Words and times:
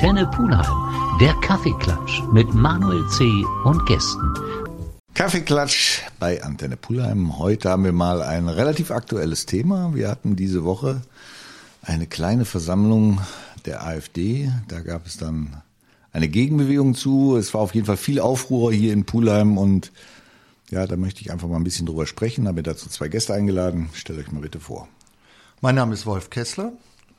Antenne 0.00 0.26
Pulheim, 0.28 1.18
der 1.20 1.34
Kaffeeklatsch 1.42 2.22
mit 2.32 2.54
Manuel 2.54 3.06
C. 3.10 3.44
und 3.64 3.84
Gästen. 3.84 4.32
Kaffeeklatsch 5.12 6.00
bei 6.18 6.42
Antenne 6.42 6.78
Pulheim. 6.78 7.38
Heute 7.38 7.68
haben 7.68 7.84
wir 7.84 7.92
mal 7.92 8.22
ein 8.22 8.48
relativ 8.48 8.92
aktuelles 8.92 9.44
Thema. 9.44 9.94
Wir 9.94 10.08
hatten 10.08 10.36
diese 10.36 10.64
Woche 10.64 11.02
eine 11.82 12.06
kleine 12.06 12.46
Versammlung 12.46 13.20
der 13.66 13.84
AfD. 13.84 14.50
Da 14.68 14.80
gab 14.80 15.04
es 15.04 15.18
dann 15.18 15.60
eine 16.14 16.28
Gegenbewegung 16.28 16.94
zu. 16.94 17.36
Es 17.36 17.52
war 17.52 17.60
auf 17.60 17.74
jeden 17.74 17.86
Fall 17.86 17.98
viel 17.98 18.20
Aufruhr 18.20 18.72
hier 18.72 18.94
in 18.94 19.04
Pulheim 19.04 19.58
und 19.58 19.92
ja, 20.70 20.86
da 20.86 20.96
möchte 20.96 21.20
ich 21.20 21.30
einfach 21.30 21.46
mal 21.46 21.56
ein 21.56 21.64
bisschen 21.64 21.84
drüber 21.84 22.06
sprechen. 22.06 22.48
Habe 22.48 22.62
dazu 22.62 22.88
zwei 22.88 23.08
Gäste 23.08 23.34
eingeladen. 23.34 23.90
Stellt 23.92 24.18
euch 24.18 24.32
mal 24.32 24.40
bitte 24.40 24.60
vor. 24.60 24.88
Mein 25.60 25.74
Name 25.74 25.92
ist 25.92 26.06
Wolf 26.06 26.30
Kessler 26.30 26.72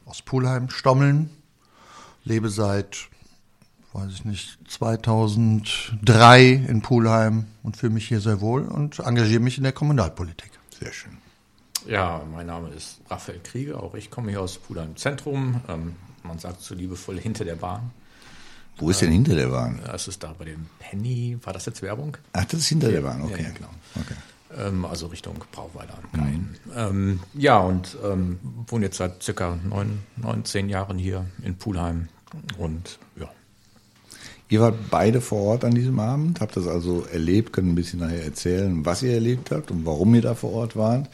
aus 0.08 0.24
Pulheim, 0.24 0.72
Stommeln. 0.72 1.30
Lebe 2.24 2.50
seit, 2.50 3.10
weiß 3.94 4.12
ich 4.12 4.26
nicht, 4.26 4.60
2003 4.68 6.52
in 6.52 6.82
Pulheim 6.82 7.46
und 7.64 7.78
fühle 7.78 7.94
mich 7.94 8.08
hier 8.08 8.22
sehr 8.22 8.42
wohl 8.42 8.64
und 8.64 9.00
engagiere 9.00 9.42
mich 9.42 9.58
in 9.58 9.64
der 9.64 9.74
Kommunalpolitik. 9.74 10.52
Sehr 10.80 10.94
schön. 10.94 11.18
Ja, 11.88 12.24
mein 12.32 12.46
Name 12.46 12.70
ist 12.70 13.02
Raphael 13.10 13.40
Krieger, 13.40 13.82
auch 13.82 13.96
ich 13.96 14.12
komme 14.12 14.30
hier 14.30 14.42
aus 14.42 14.58
Pulheim 14.58 14.96
Zentrum. 14.96 15.62
Ähm, 15.68 15.96
man 16.24 16.38
sagt 16.38 16.62
so 16.62 16.76
liebevoll 16.76 17.20
hinter 17.20 17.44
der 17.44 17.56
Bahn. 17.56 17.92
Wo 18.78 18.90
ist 18.90 19.02
denn 19.02 19.12
hinter 19.12 19.36
der 19.36 19.48
Bahn? 19.48 19.80
Das 19.86 20.08
ist 20.08 20.24
da 20.24 20.34
bei 20.38 20.46
dem 20.46 20.68
Penny. 20.80 21.38
War 21.44 21.54
das 21.54 21.66
jetzt 21.66 21.82
Werbung? 21.82 22.18
Ach, 22.34 22.46
das 22.46 22.62
ist 22.62 22.68
hinter 22.68 22.92
der 22.92 23.02
Bahn, 23.02 23.22
okay. 23.22 23.42
Ja, 23.44 23.50
ja, 23.50 23.54
genau. 23.54 23.70
okay. 23.96 24.16
Ähm, 24.58 24.86
also 24.86 25.08
Richtung 25.08 25.36
Brauweiler 25.52 25.98
am 25.98 26.20
Gein. 26.20 26.56
Mhm. 26.66 26.72
Ähm, 26.76 27.20
ja, 27.34 27.60
und 27.60 27.98
ähm, 28.04 28.40
wohne 28.68 28.86
jetzt 28.86 28.98
seit 28.98 29.22
circa 29.24 29.58
neun, 29.64 30.00
neun, 30.18 30.46
zehn 30.46 30.70
Jahren 30.70 30.98
hier 30.98 31.26
in 31.44 31.56
Pulheim. 31.56 32.10
Und 32.58 33.00
ja. 33.20 33.30
Ihr 34.50 34.60
wart 34.60 34.76
beide 34.90 35.22
vor 35.22 35.44
Ort 35.44 35.64
an 35.64 35.74
diesem 35.74 36.00
Abend, 36.00 36.42
habt 36.42 36.58
das 36.58 36.68
also 36.68 37.06
erlebt, 37.06 37.54
können 37.54 37.70
ein 37.70 37.76
bisschen 37.76 38.00
nachher 38.00 38.24
erzählen, 38.24 38.86
was 38.86 39.02
ihr 39.02 39.14
erlebt 39.14 39.52
habt 39.52 39.72
und 39.72 39.86
warum 39.86 40.14
ihr 40.14 40.22
da 40.22 40.36
vor 40.36 40.52
Ort 40.52 40.76
wart. 40.76 41.10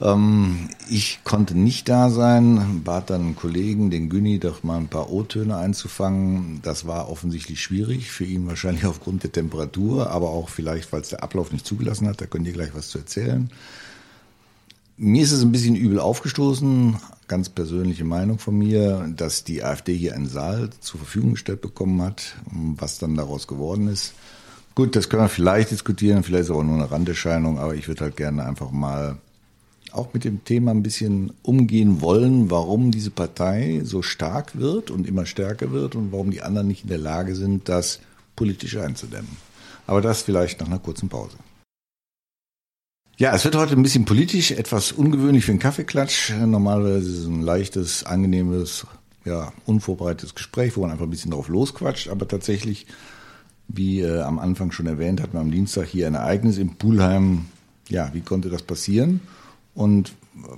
Ähm, 0.00 0.68
ich 0.88 1.20
konnte 1.24 1.56
nicht 1.58 1.88
da 1.88 2.10
sein, 2.10 2.82
bat 2.84 3.10
dann 3.10 3.22
einen 3.22 3.36
Kollegen, 3.36 3.90
den 3.90 4.08
Günni, 4.08 4.38
doch 4.38 4.62
mal 4.62 4.78
ein 4.78 4.88
paar 4.88 5.10
O-Töne 5.10 5.56
einzufangen. 5.56 6.60
Das 6.62 6.86
war 6.86 7.10
offensichtlich 7.10 7.60
schwierig, 7.60 8.10
für 8.10 8.24
ihn 8.24 8.46
wahrscheinlich 8.46 8.84
aufgrund 8.86 9.24
der 9.24 9.32
Temperatur, 9.32 10.10
aber 10.10 10.30
auch 10.30 10.48
vielleicht, 10.48 10.92
weil 10.92 11.00
es 11.00 11.08
der 11.08 11.22
Ablauf 11.22 11.52
nicht 11.52 11.66
zugelassen 11.66 12.06
hat. 12.06 12.20
Da 12.20 12.26
könnt 12.26 12.46
ihr 12.46 12.52
gleich 12.52 12.74
was 12.74 12.88
zu 12.88 12.98
erzählen. 12.98 13.50
Mir 14.96 15.22
ist 15.22 15.30
es 15.32 15.42
ein 15.42 15.52
bisschen 15.52 15.76
übel 15.76 16.00
aufgestoßen, 16.00 16.96
ganz 17.28 17.48
persönliche 17.48 18.04
Meinung 18.04 18.40
von 18.40 18.58
mir, 18.58 19.08
dass 19.16 19.44
die 19.44 19.62
AfD 19.62 19.96
hier 19.96 20.14
einen 20.14 20.26
Saal 20.26 20.70
zur 20.80 20.98
Verfügung 20.98 21.32
gestellt 21.32 21.60
bekommen 21.60 22.02
hat, 22.02 22.34
was 22.50 22.98
dann 22.98 23.14
daraus 23.14 23.46
geworden 23.46 23.86
ist. 23.86 24.14
Gut, 24.74 24.96
das 24.96 25.08
können 25.08 25.22
wir 25.22 25.28
vielleicht 25.28 25.70
diskutieren, 25.70 26.24
vielleicht 26.24 26.44
ist 26.44 26.50
es 26.50 26.56
auch 26.56 26.64
nur 26.64 26.74
eine 26.74 26.90
Randerscheinung, 26.90 27.60
aber 27.60 27.76
ich 27.76 27.86
würde 27.86 28.02
halt 28.02 28.16
gerne 28.16 28.44
einfach 28.44 28.72
mal 28.72 29.18
auch 29.92 30.14
mit 30.14 30.24
dem 30.24 30.44
Thema 30.44 30.70
ein 30.70 30.82
bisschen 30.82 31.32
umgehen 31.42 32.00
wollen, 32.00 32.50
warum 32.50 32.90
diese 32.90 33.10
Partei 33.10 33.80
so 33.84 34.02
stark 34.02 34.58
wird 34.58 34.90
und 34.90 35.06
immer 35.06 35.26
stärker 35.26 35.72
wird 35.72 35.94
und 35.94 36.12
warum 36.12 36.30
die 36.30 36.42
anderen 36.42 36.68
nicht 36.68 36.82
in 36.82 36.88
der 36.88 36.98
Lage 36.98 37.34
sind, 37.34 37.68
das 37.68 38.00
politisch 38.36 38.76
einzudämmen. 38.76 39.36
Aber 39.86 40.00
das 40.00 40.22
vielleicht 40.22 40.60
nach 40.60 40.66
einer 40.66 40.78
kurzen 40.78 41.08
Pause. 41.08 41.36
Ja, 43.16 43.34
es 43.34 43.44
wird 43.44 43.56
heute 43.56 43.74
ein 43.74 43.82
bisschen 43.82 44.04
politisch, 44.04 44.52
etwas 44.52 44.92
ungewöhnlich 44.92 45.44
für 45.44 45.50
einen 45.50 45.58
Kaffeeklatsch. 45.58 46.32
Normalerweise 46.34 47.10
ist 47.10 47.18
es 47.18 47.26
ein 47.26 47.42
leichtes, 47.42 48.04
angenehmes, 48.04 48.86
ja, 49.24 49.52
unvorbereitetes 49.66 50.36
Gespräch, 50.36 50.76
wo 50.76 50.82
man 50.82 50.92
einfach 50.92 51.04
ein 51.06 51.10
bisschen 51.10 51.32
drauf 51.32 51.48
losquatscht. 51.48 52.10
Aber 52.10 52.28
tatsächlich, 52.28 52.86
wie 53.66 54.02
äh, 54.02 54.20
am 54.20 54.38
Anfang 54.38 54.70
schon 54.70 54.86
erwähnt, 54.86 55.20
hatten 55.20 55.32
wir 55.32 55.40
am 55.40 55.50
Dienstag 55.50 55.88
hier 55.88 56.06
ein 56.06 56.14
Ereignis 56.14 56.58
im 56.58 56.76
Pulheim. 56.76 57.46
Ja, 57.88 58.10
wie 58.12 58.20
konnte 58.20 58.50
das 58.50 58.62
passieren? 58.62 59.20
Und 59.78 60.12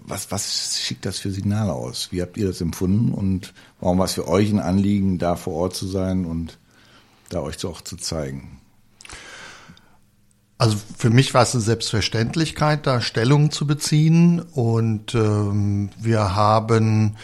was, 0.06 0.30
was 0.30 0.78
schickt 0.80 1.04
das 1.04 1.18
für 1.18 1.30
Signale 1.30 1.74
aus? 1.74 2.08
Wie 2.10 2.22
habt 2.22 2.38
ihr 2.38 2.46
das 2.46 2.62
empfunden? 2.62 3.12
Und 3.12 3.52
warum 3.78 3.98
war 3.98 4.06
es 4.06 4.14
für 4.14 4.26
euch 4.26 4.50
ein 4.50 4.58
Anliegen, 4.58 5.18
da 5.18 5.36
vor 5.36 5.52
Ort 5.52 5.76
zu 5.76 5.86
sein 5.86 6.24
und 6.24 6.56
da 7.28 7.40
euch 7.40 7.62
auch 7.66 7.82
zu 7.82 7.98
zeigen? 7.98 8.62
Also 10.56 10.78
für 10.96 11.10
mich 11.10 11.34
war 11.34 11.42
es 11.42 11.54
eine 11.54 11.60
Selbstverständlichkeit, 11.60 12.86
da 12.86 13.02
Stellung 13.02 13.50
zu 13.50 13.66
beziehen. 13.66 14.40
Und 14.40 15.14
ähm, 15.14 15.90
wir 15.98 16.34
haben 16.34 17.16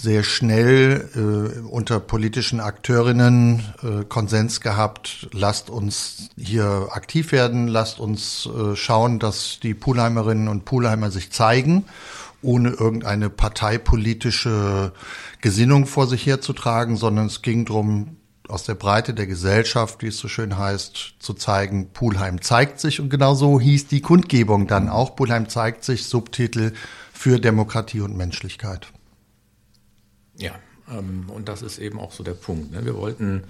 sehr 0.00 0.22
schnell 0.22 1.10
äh, 1.16 1.58
unter 1.66 1.98
politischen 1.98 2.60
Akteurinnen 2.60 3.64
äh, 3.82 4.04
Konsens 4.04 4.60
gehabt, 4.60 5.28
lasst 5.32 5.70
uns 5.70 6.28
hier 6.36 6.88
aktiv 6.92 7.32
werden, 7.32 7.66
lasst 7.66 7.98
uns 7.98 8.46
äh, 8.46 8.76
schauen, 8.76 9.18
dass 9.18 9.58
die 9.60 9.74
Pulheimerinnen 9.74 10.46
und 10.46 10.64
Pulheimer 10.64 11.10
sich 11.10 11.32
zeigen, 11.32 11.84
ohne 12.42 12.70
irgendeine 12.70 13.28
parteipolitische 13.28 14.92
Gesinnung 15.40 15.86
vor 15.86 16.06
sich 16.06 16.26
herzutragen, 16.26 16.96
sondern 16.96 17.26
es 17.26 17.42
ging 17.42 17.64
darum, 17.64 18.18
aus 18.46 18.62
der 18.62 18.76
Breite 18.76 19.14
der 19.14 19.26
Gesellschaft, 19.26 20.00
wie 20.02 20.06
es 20.06 20.18
so 20.18 20.28
schön 20.28 20.56
heißt, 20.56 21.16
zu 21.18 21.34
zeigen, 21.34 21.92
Pulheim 21.92 22.40
zeigt 22.40 22.80
sich. 22.80 23.00
Und 23.00 23.10
genau 23.10 23.34
so 23.34 23.60
hieß 23.60 23.88
die 23.88 24.00
Kundgebung 24.00 24.68
dann 24.68 24.88
auch. 24.88 25.16
Pulheim 25.16 25.48
zeigt 25.48 25.84
sich, 25.84 26.06
Subtitel 26.06 26.72
für 27.12 27.38
Demokratie 27.40 28.00
und 28.00 28.16
Menschlichkeit. 28.16 28.88
Ja, 30.38 30.52
ähm, 30.90 31.26
und 31.28 31.48
das 31.48 31.62
ist 31.62 31.78
eben 31.78 32.00
auch 32.00 32.12
so 32.12 32.22
der 32.24 32.34
Punkt. 32.34 32.72
Ne? 32.72 32.84
Wir 32.84 32.96
wollten, 32.96 33.44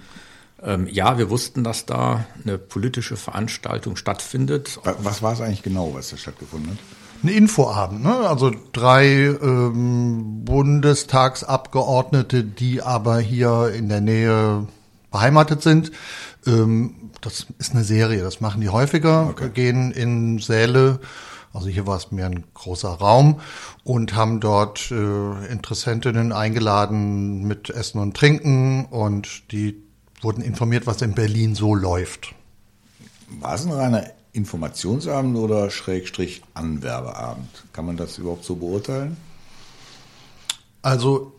ähm, 0.61 0.87
ja, 0.91 1.17
wir 1.17 1.29
wussten, 1.29 1.63
dass 1.63 1.85
da 1.85 2.25
eine 2.43 2.57
politische 2.57 3.15
Veranstaltung 3.15 3.95
stattfindet. 3.95 4.79
Was 4.83 5.21
war 5.21 5.33
es 5.33 5.41
eigentlich 5.41 5.63
genau, 5.63 5.93
was 5.93 6.09
da 6.09 6.17
stattgefunden 6.17 6.71
hat? 6.71 6.79
Ein 7.21 7.27
Infoabend, 7.29 8.03
ne? 8.03 8.15
also 8.29 8.51
drei 8.71 9.05
ähm, 9.07 10.45
Bundestagsabgeordnete, 10.45 12.43
die 12.45 12.81
aber 12.81 13.19
hier 13.19 13.73
in 13.75 13.89
der 13.89 13.99
Nähe 14.01 14.67
beheimatet 15.11 15.61
sind. 15.61 15.91
Ähm, 16.47 17.11
das 17.21 17.47
ist 17.57 17.73
eine 17.73 17.83
Serie, 17.83 18.23
das 18.23 18.39
machen 18.39 18.61
die 18.61 18.69
häufiger, 18.69 19.27
okay. 19.27 19.49
gehen 19.53 19.91
in 19.91 20.39
Säle 20.39 20.99
also 21.53 21.67
hier 21.67 21.87
war 21.87 21.97
es 21.97 22.11
mehr 22.11 22.27
ein 22.27 22.43
großer 22.53 22.89
Raum 22.89 23.41
und 23.83 24.15
haben 24.15 24.39
dort 24.39 24.91
äh, 24.91 25.45
Interessentinnen 25.47 26.31
eingeladen 26.31 27.43
mit 27.47 27.69
Essen 27.69 27.99
und 27.99 28.15
Trinken 28.15 28.85
und 28.85 29.51
die 29.51 29.81
wurden 30.21 30.41
informiert, 30.41 30.85
was 30.85 31.01
in 31.01 31.13
Berlin 31.13 31.55
so 31.55 31.73
läuft. 31.75 32.35
War 33.39 33.55
es 33.55 33.65
ein 33.65 33.71
reiner 33.71 34.03
Informationsabend 34.33 35.37
oder 35.37 35.69
Schrägstrich 35.69 36.43
Anwerbeabend? 36.53 37.49
Kann 37.73 37.85
man 37.85 37.97
das 37.97 38.17
überhaupt 38.17 38.43
so 38.43 38.55
beurteilen? 38.55 39.17
Also, 40.81 41.33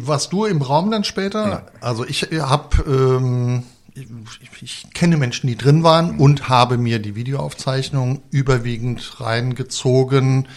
was 0.00 0.28
du 0.28 0.44
im 0.44 0.62
Raum 0.62 0.90
dann 0.90 1.04
später? 1.04 1.48
Ja. 1.48 1.66
Also 1.80 2.04
ich 2.04 2.22
habe 2.22 2.82
ähm, 2.86 3.64
ich, 3.94 4.62
ich, 4.62 4.86
kenne 4.92 5.16
Menschen, 5.16 5.46
die 5.46 5.56
drin 5.56 5.82
waren 5.82 6.18
und 6.18 6.48
habe 6.48 6.78
mir 6.78 6.98
die 6.98 7.14
Videoaufzeichnung 7.14 8.22
überwiegend 8.30 9.20
reingezogen 9.20 10.48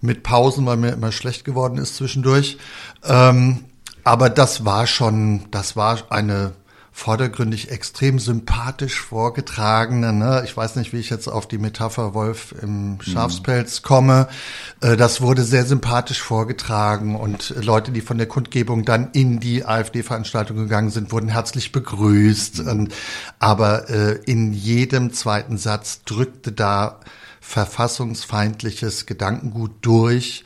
mit 0.00 0.22
Pausen, 0.22 0.64
weil 0.66 0.78
mir 0.78 0.92
immer 0.92 1.12
schlecht 1.12 1.44
geworden 1.44 1.78
ist 1.78 1.96
zwischendurch. 1.96 2.58
Ähm, 3.04 3.64
aber 4.04 4.30
das 4.30 4.64
war 4.64 4.86
schon, 4.86 5.50
das 5.50 5.76
war 5.76 6.10
eine 6.10 6.54
vordergründig 6.94 7.70
extrem 7.70 8.18
sympathisch 8.18 9.00
vorgetragene, 9.00 10.12
ne? 10.12 10.42
ich 10.44 10.54
weiß 10.54 10.76
nicht, 10.76 10.92
wie 10.92 10.98
ich 10.98 11.08
jetzt 11.08 11.26
auf 11.26 11.48
die 11.48 11.56
Metapher 11.56 12.12
Wolf 12.12 12.54
im 12.60 13.00
Schafspelz 13.00 13.80
komme, 13.80 14.28
äh, 14.82 14.96
das 14.96 15.22
wurde 15.22 15.42
sehr 15.42 15.64
sympathisch 15.64 16.20
vorgetragen 16.20 17.16
und 17.16 17.54
Leute, 17.56 17.92
die 17.92 18.02
von 18.02 18.18
der 18.18 18.28
Kundgebung 18.28 18.84
dann 18.84 19.10
in 19.12 19.40
die 19.40 19.64
AfD-Veranstaltung 19.64 20.58
gegangen 20.58 20.90
sind, 20.90 21.12
wurden 21.12 21.28
herzlich 21.28 21.72
begrüßt. 21.72 22.60
Und, 22.60 22.94
aber 23.38 23.88
äh, 23.88 24.20
in 24.26 24.52
jedem 24.52 25.12
zweiten 25.14 25.56
Satz 25.56 26.02
drückte 26.04 26.52
da 26.52 27.00
verfassungsfeindliches 27.40 29.06
Gedankengut 29.06 29.72
durch. 29.80 30.44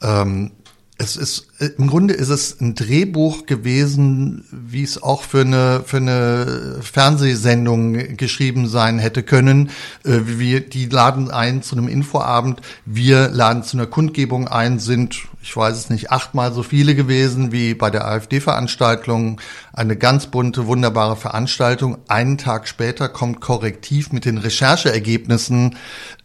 Ähm, 0.00 0.52
es 0.98 1.16
ist 1.16 1.46
im 1.76 1.86
Grunde 1.86 2.14
ist 2.14 2.28
es 2.28 2.60
ein 2.60 2.74
Drehbuch 2.74 3.46
gewesen, 3.46 4.44
wie 4.50 4.82
es 4.82 5.00
auch 5.00 5.22
für 5.22 5.40
eine 5.42 5.82
für 5.86 5.98
eine 5.98 6.80
Fernsehsendung 6.82 8.16
geschrieben 8.16 8.68
sein 8.68 8.98
hätte 8.98 9.22
können. 9.22 9.70
Äh, 10.04 10.20
wir 10.24 10.60
die 10.60 10.86
laden 10.86 11.30
ein 11.30 11.62
zu 11.62 11.76
einem 11.76 11.88
Infoabend, 11.88 12.60
wir 12.84 13.28
laden 13.28 13.62
zu 13.62 13.76
einer 13.76 13.86
Kundgebung 13.86 14.48
ein, 14.48 14.80
sind 14.80 15.28
ich 15.40 15.56
weiß 15.56 15.76
es 15.76 15.88
nicht 15.88 16.10
achtmal 16.10 16.52
so 16.52 16.62
viele 16.62 16.94
gewesen 16.96 17.52
wie 17.52 17.74
bei 17.74 17.90
der 17.90 18.06
AfD-Veranstaltung. 18.06 19.40
Eine 19.72 19.96
ganz 19.96 20.26
bunte, 20.26 20.66
wunderbare 20.66 21.16
Veranstaltung. 21.16 21.98
Einen 22.08 22.38
Tag 22.38 22.66
später 22.66 23.08
kommt 23.08 23.40
Korrektiv 23.40 24.12
mit 24.12 24.24
den 24.24 24.38
Rechercheergebnissen 24.38 25.76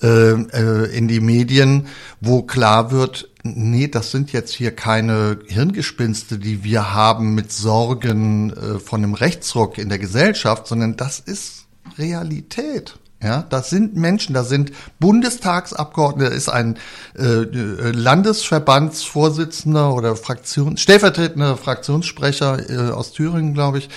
äh, 0.01 0.07
äh, 0.07 0.97
in 0.97 1.07
die 1.07 1.19
Medien, 1.19 1.87
wo 2.19 2.41
klar 2.41 2.91
wird, 2.91 3.29
nee, 3.43 3.87
das 3.87 4.11
sind 4.11 4.31
jetzt 4.31 4.53
hier 4.53 4.75
keine 4.75 5.39
Hirngespinste, 5.47 6.39
die 6.39 6.63
wir 6.63 6.93
haben 6.93 7.35
mit 7.35 7.51
Sorgen 7.51 8.51
äh, 8.51 8.79
von 8.79 9.03
einem 9.03 9.13
Rechtsruck 9.13 9.77
in 9.77 9.89
der 9.89 9.99
Gesellschaft, 9.99 10.67
sondern 10.67 10.95
das 10.95 11.19
ist 11.19 11.65
Realität. 11.97 12.97
Ja, 13.21 13.41
das 13.41 13.69
sind 13.69 13.95
Menschen, 13.95 14.33
da 14.33 14.43
sind 14.43 14.73
Bundestagsabgeordnete, 14.99 16.33
ist 16.33 16.49
ein 16.49 16.77
äh, 17.17 17.23
äh 17.23 17.91
Landesverbandsvorsitzender 17.91 19.93
oder 19.93 20.17
Fraktion, 20.17 20.75
stellvertretender 20.75 21.55
Fraktionssprecher 21.55 22.69
äh, 22.69 22.91
aus 22.91 23.13
Thüringen, 23.13 23.53
glaube 23.53 23.77
ich, 23.77 23.87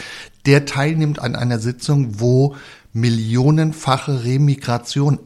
der 0.47 0.65
teilnimmt 0.65 1.19
an 1.19 1.35
einer 1.35 1.59
Sitzung, 1.59 2.21
wo 2.21 2.55
millionenfache 2.93 4.23
Remigration, 4.23 5.19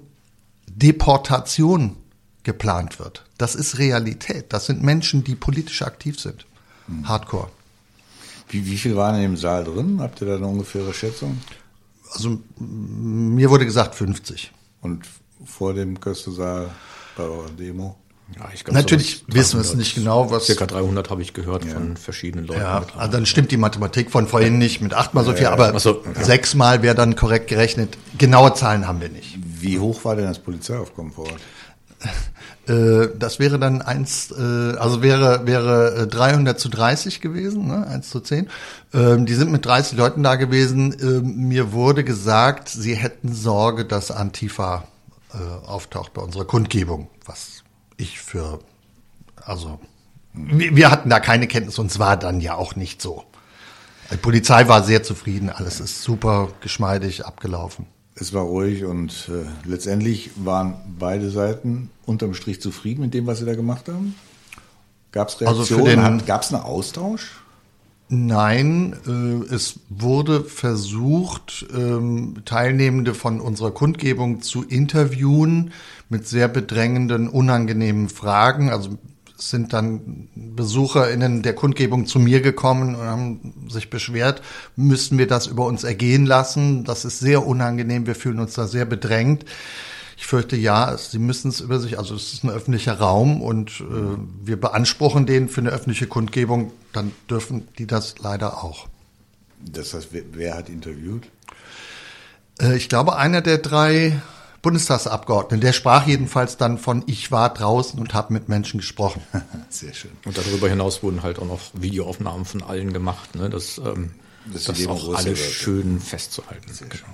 Deportation 0.67 1.97
geplant 2.43 2.99
wird. 2.99 3.27
Das 3.41 3.55
ist 3.55 3.79
Realität. 3.79 4.53
Das 4.53 4.67
sind 4.67 4.83
Menschen, 4.83 5.25
die 5.25 5.35
politisch 5.35 5.81
aktiv 5.81 6.21
sind. 6.21 6.45
Hm. 6.89 7.09
Hardcore. 7.09 7.49
Wie, 8.51 8.67
wie 8.67 8.77
viel 8.77 8.97
waren 8.97 9.15
in 9.15 9.23
dem 9.23 9.37
Saal 9.39 9.65
drin? 9.65 9.99
Habt 10.01 10.21
ihr 10.21 10.27
da 10.27 10.37
eine 10.37 10.47
ungefähre 10.47 10.93
Schätzung? 10.93 11.39
Also 12.13 12.39
mir 12.59 13.49
wurde 13.49 13.65
gesagt 13.65 13.95
50. 13.95 14.53
Und 14.83 15.07
vor 15.47 15.73
dem 15.73 15.99
Köstesaal 16.01 16.71
bei 17.17 17.23
eurer 17.23 17.49
Demo? 17.49 17.97
Ja, 18.37 18.51
ich 18.53 18.63
glaube, 18.63 18.79
Natürlich 18.79 19.25
so 19.27 19.35
wissen 19.35 19.59
wir 19.59 19.63
es 19.63 19.75
nicht 19.75 19.95
genau, 19.95 20.31
was. 20.31 20.45
Circa 20.45 20.67
300 20.67 21.09
habe 21.09 21.23
ich 21.23 21.33
gehört 21.33 21.65
ja. 21.65 21.73
von 21.73 21.97
verschiedenen 21.97 22.47
Leuten. 22.47 22.61
Ja, 22.61 22.85
also 22.95 23.11
dann 23.11 23.25
stimmt 23.25 23.53
die 23.53 23.57
Mathematik 23.57 24.11
von 24.11 24.29
vorhin 24.29 24.59
nicht 24.59 24.83
mit 24.83 24.93
achtmal 24.93 25.25
so 25.25 25.33
viel, 25.33 25.45
ja, 25.45 25.53
aber 25.53 25.79
so, 25.81 26.05
sechsmal 26.21 26.83
wäre 26.83 26.95
dann 26.95 27.17
korrekt 27.17 27.49
gerechnet. 27.49 27.97
Genaue 28.19 28.53
Zahlen 28.53 28.87
haben 28.87 29.01
wir 29.01 29.09
nicht. 29.09 29.39
Wie 29.43 29.79
hoch 29.79 30.05
war 30.05 30.15
denn 30.15 30.27
das 30.27 30.39
Polizeiaufkommen 30.39 31.13
vor 31.13 31.25
Ort? 31.25 31.41
Äh, 32.69 33.09
das 33.19 33.39
wäre 33.39 33.59
dann 33.59 33.83
eins, 33.83 34.31
äh, 34.31 34.77
also 34.77 35.03
wäre 35.03 35.47
wäre 35.47 36.07
300 36.07 36.55
äh, 36.55 36.59
zu 36.59 36.69
30 36.69 37.21
gewesen, 37.21 37.67
ne? 37.67 37.87
1 37.87 38.11
zu 38.11 38.21
10. 38.21 38.49
Ähm, 38.93 39.27
die 39.27 39.35
sind 39.35 39.51
mit 39.51 39.65
30 39.65 39.97
Leuten 39.97 40.23
da 40.23 40.37
gewesen. 40.37 40.95
Ähm, 41.01 41.49
mir 41.49 41.73
wurde 41.73 42.05
gesagt, 42.05 42.69
sie 42.69 42.95
hätten 42.95 43.33
Sorge, 43.33 43.85
dass 43.85 44.11
Antifa 44.11 44.85
auftaucht 45.65 46.13
bei 46.13 46.23
unserer 46.23 46.45
Kundgebung, 46.45 47.09
was 47.25 47.63
ich 47.97 48.19
für, 48.19 48.59
also 49.41 49.79
wir 50.33 50.91
hatten 50.91 51.09
da 51.09 51.21
keine 51.21 51.47
Kenntnis 51.47 51.79
und 51.79 51.89
es 51.89 52.01
war 52.01 52.17
dann 52.17 52.41
ja 52.41 52.57
auch 52.57 52.75
nicht 52.75 53.01
so. 53.01 53.23
Die 54.11 54.17
Polizei 54.17 54.67
war 54.67 54.83
sehr 54.83 55.05
zufrieden, 55.05 55.49
alles 55.49 55.79
ist 55.79 56.03
super 56.03 56.49
geschmeidig 56.63 57.27
abgelaufen 57.27 57.87
es 58.21 58.35
war 58.35 58.43
ruhig 58.43 58.85
und 58.85 59.31
äh, 59.31 59.69
letztendlich 59.69 60.31
waren 60.37 60.75
beide 60.99 61.31
Seiten 61.31 61.91
unterm 62.05 62.35
Strich 62.35 62.61
zufrieden 62.61 63.01
mit 63.01 63.15
dem, 63.15 63.27
was 63.27 63.39
sie 63.39 63.47
da 63.47 63.55
gemacht 63.55 63.89
haben. 63.89 64.15
Gab 65.11 65.29
es 65.29 65.41
Reaktionen? 65.41 65.99
Also 65.99 66.27
Gab 66.27 66.43
es 66.43 66.53
einen 66.53 66.63
Austausch? 66.63 67.41
Nein, 68.13 68.97
äh, 69.07 69.55
es 69.55 69.81
wurde 69.89 70.43
versucht, 70.43 71.67
ähm, 71.75 72.43
Teilnehmende 72.45 73.15
von 73.15 73.41
unserer 73.41 73.71
Kundgebung 73.71 74.43
zu 74.43 74.65
interviewen 74.65 75.73
mit 76.09 76.27
sehr 76.27 76.49
bedrängenden, 76.49 77.29
unangenehmen 77.29 78.09
Fragen. 78.09 78.69
Also 78.69 78.99
sind 79.41 79.73
dann 79.73 80.29
BesucherInnen 80.35 81.43
der 81.43 81.55
Kundgebung 81.55 82.07
zu 82.07 82.19
mir 82.19 82.41
gekommen 82.41 82.95
und 82.95 83.03
haben 83.03 83.69
sich 83.69 83.91
beschwert, 83.91 84.43
müssten 84.77 85.19
wir 85.19 85.27
das 85.27 85.47
über 85.47 85.67
uns 85.67 85.85
ergehen 85.85 86.27
lassen. 86.27 86.85
Das 86.85 87.05
ist 87.05 87.19
sehr 87.19 87.47
unangenehm, 87.47 88.07
wir 88.07 88.15
fühlen 88.15 88.41
uns 88.41 88.55
da 88.55 88.67
sehr 88.67 88.85
bedrängt. 88.85 89.45
Ich 90.17 90.27
fürchte 90.27 90.57
ja, 90.57 90.99
sie 90.99 91.19
müssen 91.19 91.49
es 91.49 91.61
über 91.61 91.81
sich, 91.81 91.99
also 91.99 92.15
es 92.15 92.35
ist 92.35 92.45
ein 92.45 92.51
öffentlicher 92.51 92.99
Raum 92.99 93.41
und 93.41 93.81
äh, 93.81 94.19
wir 94.45 94.61
beanspruchen 94.61 95.25
den 95.25 95.49
für 95.49 95.63
eine 95.63 95.71
öffentliche 95.71 96.07
Kundgebung, 96.07 96.73
dann 96.93 97.13
dürfen 97.31 97.69
die 97.79 97.87
das 97.87 98.17
leider 98.19 98.63
auch. 98.63 98.87
Das 99.65 99.95
heißt, 99.95 100.09
wer, 100.11 100.23
wer 100.33 100.57
hat 100.57 100.69
interviewt? 100.69 101.27
Äh, 102.61 102.77
ich 102.77 102.91
glaube, 102.91 103.17
einer 103.17 103.41
der 103.41 103.59
drei 103.59 104.21
Bundestagsabgeordneten. 104.63 105.61
Der 105.61 105.73
sprach 105.73 106.07
jedenfalls 106.07 106.57
dann 106.57 106.79
von, 106.79 107.03
ich 107.07 107.33
war 107.33 107.53
draußen 107.53 107.99
und 107.99 108.13
habe 108.15 108.33
mit 108.33 108.49
Menschen 108.49 108.81
gesprochen. 108.81 109.23
Sehr 109.71 109.95
schön. 109.95 110.11
Und 110.25 110.37
darüber 110.37 110.69
hinaus 110.69 111.03
wurden 111.03 111.23
halt 111.23 111.39
auch 111.39 111.47
noch 111.47 111.61
Videoaufnahmen 111.75 112.45
von 112.45 112.63
allen 112.63 112.93
gemacht. 112.93 113.35
Ne? 113.35 113.49
Das, 113.49 113.79
ähm, 113.79 114.11
das, 114.53 114.65
das 114.65 114.87
auch 114.87 115.15
alles 115.15 115.27
wird. 115.27 115.39
schön 115.39 116.01
festzuhalten. 116.01 116.73
Sehr 116.73 116.89
genau. 116.89 117.09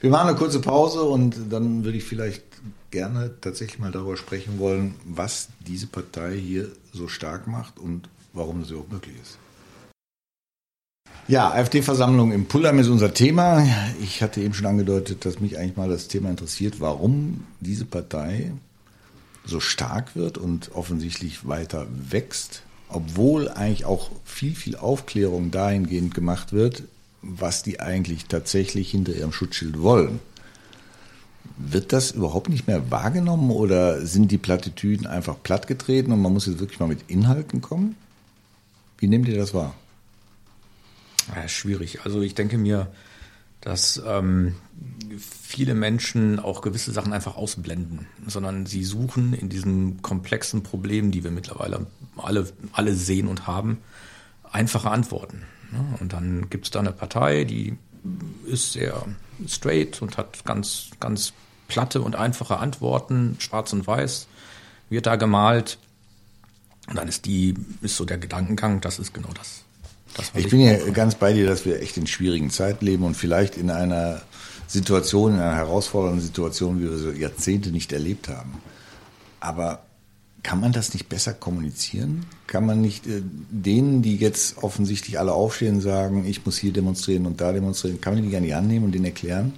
Wir 0.00 0.10
machen 0.10 0.28
eine 0.28 0.38
kurze 0.38 0.60
Pause 0.60 1.02
und 1.02 1.36
dann 1.50 1.84
würde 1.84 1.98
ich 1.98 2.04
vielleicht 2.04 2.44
gerne 2.90 3.34
tatsächlich 3.40 3.78
mal 3.78 3.90
darüber 3.90 4.16
sprechen 4.16 4.58
wollen, 4.58 4.94
was 5.04 5.48
diese 5.66 5.86
Partei 5.86 6.36
hier 6.38 6.68
so 6.92 7.08
stark 7.08 7.46
macht 7.46 7.78
und 7.78 8.08
warum 8.32 8.60
das 8.60 8.70
überhaupt 8.70 8.92
möglich 8.92 9.16
ist. 9.20 9.38
Ja, 11.28 11.50
AfD-Versammlung 11.50 12.30
im 12.30 12.46
Pullheim 12.46 12.78
ist 12.78 12.86
unser 12.86 13.12
Thema. 13.12 13.66
Ich 14.00 14.22
hatte 14.22 14.40
eben 14.40 14.54
schon 14.54 14.66
angedeutet, 14.66 15.24
dass 15.24 15.40
mich 15.40 15.58
eigentlich 15.58 15.76
mal 15.76 15.88
das 15.88 16.06
Thema 16.06 16.30
interessiert, 16.30 16.80
warum 16.80 17.42
diese 17.58 17.84
Partei 17.84 18.52
so 19.44 19.58
stark 19.58 20.14
wird 20.14 20.38
und 20.38 20.70
offensichtlich 20.76 21.48
weiter 21.48 21.88
wächst, 21.90 22.62
obwohl 22.88 23.48
eigentlich 23.48 23.86
auch 23.86 24.12
viel, 24.24 24.54
viel 24.54 24.76
Aufklärung 24.76 25.50
dahingehend 25.50 26.14
gemacht 26.14 26.52
wird, 26.52 26.84
was 27.22 27.64
die 27.64 27.80
eigentlich 27.80 28.26
tatsächlich 28.26 28.92
hinter 28.92 29.12
ihrem 29.12 29.32
Schutzschild 29.32 29.82
wollen. 29.82 30.20
Wird 31.56 31.92
das 31.92 32.12
überhaupt 32.12 32.50
nicht 32.50 32.68
mehr 32.68 32.92
wahrgenommen 32.92 33.50
oder 33.50 34.06
sind 34.06 34.30
die 34.30 34.38
Plattitüden 34.38 35.08
einfach 35.08 35.42
plattgetreten 35.42 36.12
und 36.12 36.22
man 36.22 36.32
muss 36.32 36.46
jetzt 36.46 36.60
wirklich 36.60 36.78
mal 36.78 36.88
mit 36.88 37.00
Inhalten 37.08 37.62
kommen? 37.62 37.96
Wie 38.98 39.08
nehmt 39.08 39.26
ihr 39.26 39.36
das 39.36 39.54
wahr? 39.54 39.74
Ja, 41.36 41.48
schwierig. 41.48 42.00
Also 42.04 42.22
ich 42.22 42.34
denke 42.34 42.56
mir, 42.56 42.90
dass 43.60 44.02
ähm, 44.06 44.54
viele 45.18 45.74
Menschen 45.74 46.40
auch 46.40 46.62
gewisse 46.62 46.92
Sachen 46.92 47.12
einfach 47.12 47.36
ausblenden, 47.36 48.06
sondern 48.26 48.64
sie 48.64 48.84
suchen 48.84 49.34
in 49.34 49.50
diesen 49.50 50.00
komplexen 50.00 50.62
Problemen, 50.62 51.10
die 51.10 51.24
wir 51.24 51.30
mittlerweile 51.30 51.86
alle, 52.16 52.50
alle 52.72 52.94
sehen 52.94 53.28
und 53.28 53.46
haben, 53.46 53.78
einfache 54.50 54.90
Antworten. 54.90 55.42
Und 56.00 56.12
dann 56.14 56.48
gibt 56.48 56.64
es 56.66 56.70
da 56.70 56.80
eine 56.80 56.92
Partei, 56.92 57.44
die 57.44 57.76
ist 58.46 58.72
sehr 58.72 59.04
straight 59.46 60.00
und 60.00 60.16
hat 60.16 60.44
ganz, 60.44 60.90
ganz 61.00 61.34
platte 61.68 62.00
und 62.00 62.16
einfache 62.16 62.58
Antworten, 62.58 63.36
schwarz 63.40 63.72
und 63.74 63.86
weiß, 63.86 64.28
wird 64.88 65.06
da 65.06 65.16
gemalt. 65.16 65.78
Und 66.88 66.96
dann 66.96 67.08
ist 67.08 67.26
die, 67.26 67.54
ist 67.82 67.96
so 67.96 68.04
der 68.06 68.18
Gedankengang, 68.18 68.80
das 68.80 68.98
ist 68.98 69.12
genau 69.12 69.30
das, 69.34 69.64
ich 70.34 70.48
bin 70.48 70.60
ja 70.60 70.76
ganz 70.90 71.14
bei 71.14 71.32
dir, 71.32 71.46
dass 71.46 71.64
wir 71.64 71.80
echt 71.80 71.96
in 71.96 72.06
schwierigen 72.06 72.50
Zeiten 72.50 72.84
leben 72.84 73.04
und 73.04 73.16
vielleicht 73.16 73.56
in 73.56 73.70
einer 73.70 74.22
Situation, 74.66 75.34
in 75.34 75.40
einer 75.40 75.56
herausfordernden 75.56 76.20
Situation, 76.20 76.80
wie 76.80 76.90
wir 76.90 76.98
so 76.98 77.10
Jahrzehnte 77.10 77.70
nicht 77.70 77.92
erlebt 77.92 78.28
haben. 78.28 78.54
Aber 79.40 79.82
kann 80.42 80.60
man 80.60 80.72
das 80.72 80.94
nicht 80.94 81.08
besser 81.08 81.34
kommunizieren? 81.34 82.24
Kann 82.46 82.66
man 82.66 82.80
nicht 82.80 83.06
äh, 83.06 83.20
denen, 83.50 84.02
die 84.02 84.16
jetzt 84.16 84.62
offensichtlich 84.62 85.18
alle 85.18 85.32
aufstehen, 85.32 85.80
sagen, 85.80 86.24
ich 86.24 86.44
muss 86.46 86.56
hier 86.56 86.72
demonstrieren 86.72 87.26
und 87.26 87.40
da 87.40 87.52
demonstrieren, 87.52 88.00
kann 88.00 88.14
man 88.14 88.22
die 88.22 88.28
nicht 88.28 88.36
an 88.36 88.44
die 88.44 88.54
Hand 88.54 88.68
nehmen 88.68 88.84
und 88.84 88.92
denen 88.92 89.06
erklären, 89.06 89.54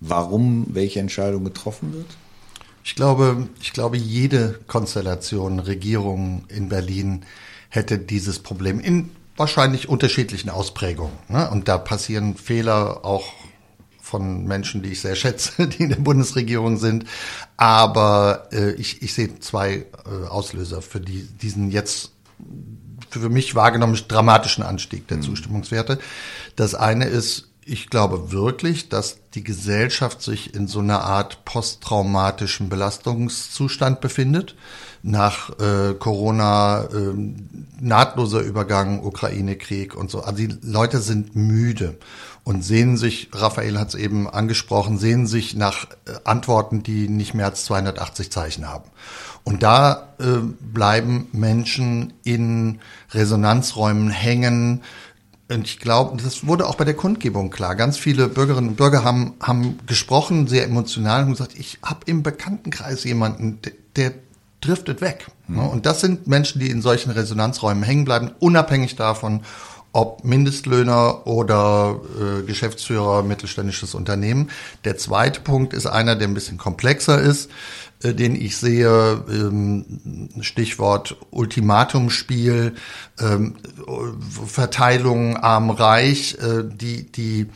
warum 0.00 0.66
welche 0.70 1.00
Entscheidung 1.00 1.44
getroffen 1.44 1.92
wird? 1.92 2.06
Ich 2.84 2.94
glaube, 2.94 3.48
ich 3.60 3.72
glaube, 3.72 3.96
jede 3.96 4.60
Konstellation, 4.66 5.58
Regierung 5.58 6.44
in 6.48 6.68
Berlin 6.68 7.24
hätte 7.68 7.98
dieses 7.98 8.38
Problem 8.38 8.80
in 8.80 9.10
wahrscheinlich 9.38 9.88
unterschiedlichen 9.88 10.50
Ausprägungen. 10.50 11.16
Ne? 11.28 11.48
Und 11.50 11.68
da 11.68 11.78
passieren 11.78 12.36
Fehler 12.36 13.04
auch 13.04 13.32
von 14.00 14.44
Menschen, 14.44 14.82
die 14.82 14.92
ich 14.92 15.00
sehr 15.00 15.16
schätze, 15.16 15.68
die 15.68 15.84
in 15.84 15.90
der 15.90 15.96
Bundesregierung 15.96 16.78
sind. 16.78 17.04
Aber 17.56 18.48
äh, 18.52 18.72
ich, 18.72 19.02
ich 19.02 19.14
sehe 19.14 19.38
zwei 19.40 19.86
äh, 20.06 20.26
Auslöser 20.28 20.82
für 20.82 21.00
die, 21.00 21.22
diesen 21.22 21.70
jetzt 21.70 22.12
für 23.10 23.28
mich 23.28 23.54
wahrgenommen 23.54 23.98
dramatischen 24.08 24.62
Anstieg 24.62 25.08
der 25.08 25.18
mhm. 25.18 25.22
Zustimmungswerte. 25.22 25.98
Das 26.56 26.74
eine 26.74 27.06
ist, 27.06 27.48
ich 27.68 27.90
glaube 27.90 28.32
wirklich, 28.32 28.88
dass 28.88 29.18
die 29.34 29.44
Gesellschaft 29.44 30.22
sich 30.22 30.54
in 30.54 30.66
so 30.66 30.80
einer 30.80 31.02
Art 31.02 31.44
posttraumatischen 31.44 32.68
Belastungszustand 32.68 34.00
befindet 34.00 34.56
nach 35.02 35.50
äh, 35.60 35.94
Corona, 35.94 36.84
äh, 36.84 37.14
nahtloser 37.80 38.40
Übergang, 38.40 39.04
Ukraine-Krieg 39.04 39.94
und 39.94 40.10
so. 40.10 40.20
Also 40.22 40.38
die 40.38 40.56
Leute 40.62 41.00
sind 41.00 41.36
müde 41.36 41.98
und 42.42 42.64
sehen 42.64 42.96
sich, 42.96 43.28
Raphael 43.32 43.78
hat 43.78 43.88
es 43.88 43.94
eben 43.94 44.28
angesprochen, 44.28 44.98
sehen 44.98 45.26
sich 45.26 45.54
nach 45.54 45.84
äh, 45.84 46.12
Antworten, 46.24 46.82
die 46.82 47.08
nicht 47.08 47.34
mehr 47.34 47.46
als 47.46 47.64
280 47.66 48.32
Zeichen 48.32 48.66
haben. 48.66 48.90
Und 49.44 49.62
da 49.62 50.14
äh, 50.18 50.24
bleiben 50.60 51.28
Menschen 51.32 52.12
in 52.24 52.80
Resonanzräumen 53.12 54.10
hängen. 54.10 54.82
Und 55.50 55.66
ich 55.66 55.78
glaube, 55.78 56.22
das 56.22 56.46
wurde 56.46 56.66
auch 56.66 56.74
bei 56.74 56.84
der 56.84 56.94
Kundgebung 56.94 57.50
klar. 57.50 57.74
Ganz 57.74 57.96
viele 57.96 58.28
Bürgerinnen 58.28 58.70
und 58.70 58.76
Bürger 58.76 59.02
haben, 59.02 59.34
haben 59.40 59.78
gesprochen, 59.86 60.46
sehr 60.46 60.64
emotional 60.64 61.24
und 61.24 61.30
gesagt, 61.30 61.58
ich 61.58 61.78
habe 61.82 62.00
im 62.06 62.22
Bekanntenkreis 62.22 63.04
jemanden, 63.04 63.58
der, 63.96 64.12
driftet 64.60 65.00
weg. 65.00 65.28
Mhm. 65.46 65.60
Und 65.60 65.86
das 65.86 66.00
sind 66.00 66.26
Menschen, 66.26 66.60
die 66.60 66.70
in 66.70 66.82
solchen 66.82 67.10
Resonanzräumen 67.10 67.82
hängen 67.82 68.04
bleiben, 68.04 68.32
unabhängig 68.40 68.96
davon, 68.96 69.42
ob 69.92 70.24
Mindestlöhner 70.24 71.26
oder 71.26 72.00
äh, 72.20 72.42
Geschäftsführer 72.42 73.22
mittelständisches 73.22 73.94
Unternehmen. 73.94 74.50
Der 74.84 74.96
zweite 74.98 75.40
Punkt 75.40 75.72
ist 75.72 75.86
einer, 75.86 76.14
der 76.14 76.28
ein 76.28 76.34
bisschen 76.34 76.58
komplexer 76.58 77.20
ist, 77.20 77.50
äh, 78.02 78.14
den 78.14 78.34
ich 78.34 78.56
sehe, 78.56 79.24
ähm, 79.28 80.30
Stichwort 80.40 81.16
Ultimatumspiel, 81.30 82.74
ähm, 83.18 83.56
Verteilung 84.46 85.36
arm-reich, 85.36 86.38
äh, 86.40 86.64
die, 86.64 87.10
die 87.10 87.46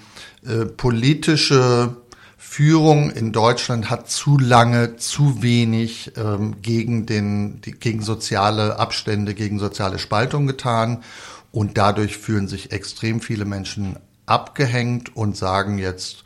äh, 0.46 0.66
politische 0.66 1.96
Führung 2.36 3.10
in 3.10 3.32
Deutschland 3.32 3.88
hat 3.88 4.10
zu 4.10 4.36
lange 4.38 4.96
zu 4.96 5.42
wenig 5.42 6.12
ähm, 6.16 6.60
gegen 6.60 7.06
den 7.06 7.62
gegen 7.62 8.02
soziale 8.02 8.78
Abstände, 8.78 9.32
gegen 9.32 9.58
soziale 9.58 9.98
Spaltung 9.98 10.46
getan. 10.46 11.02
Und 11.50 11.78
dadurch 11.78 12.18
fühlen 12.18 12.48
sich 12.48 12.72
extrem 12.72 13.20
viele 13.20 13.44
Menschen 13.44 13.96
abgehängt 14.26 15.16
und 15.16 15.36
sagen 15.36 15.78
jetzt, 15.78 16.24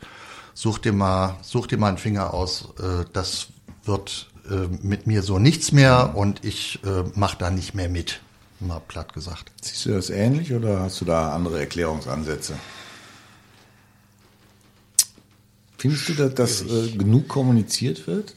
such 0.53 0.79
dir 0.79 0.93
mal, 0.93 1.37
such 1.43 1.67
dir 1.67 1.77
mal 1.77 1.89
einen 1.89 1.97
Finger 1.97 2.33
aus, 2.33 2.73
äh, 2.79 3.05
das 3.13 3.47
wird 3.87 4.27
äh, 4.49 4.67
mit 4.81 5.07
mir 5.07 5.23
so 5.23 5.39
nichts 5.39 5.71
mehr 5.71 6.15
und 6.15 6.43
ich 6.45 6.79
äh, 6.83 7.03
mache 7.15 7.37
da 7.37 7.49
nicht 7.49 7.73
mehr 7.73 7.89
mit, 7.89 8.21
mal 8.59 8.81
platt 8.87 9.13
gesagt. 9.13 9.51
Siehst 9.61 9.85
du 9.85 9.91
das 9.91 10.09
ähnlich 10.09 10.53
oder 10.53 10.81
hast 10.81 11.01
du 11.01 11.05
da 11.05 11.33
andere 11.33 11.59
Erklärungsansätze? 11.59 12.53
Findest 15.77 16.09
du, 16.09 16.13
dass, 16.13 16.33
dass 16.33 16.61
äh, 16.61 16.91
genug 16.97 17.27
kommuniziert 17.27 18.07
wird? 18.07 18.33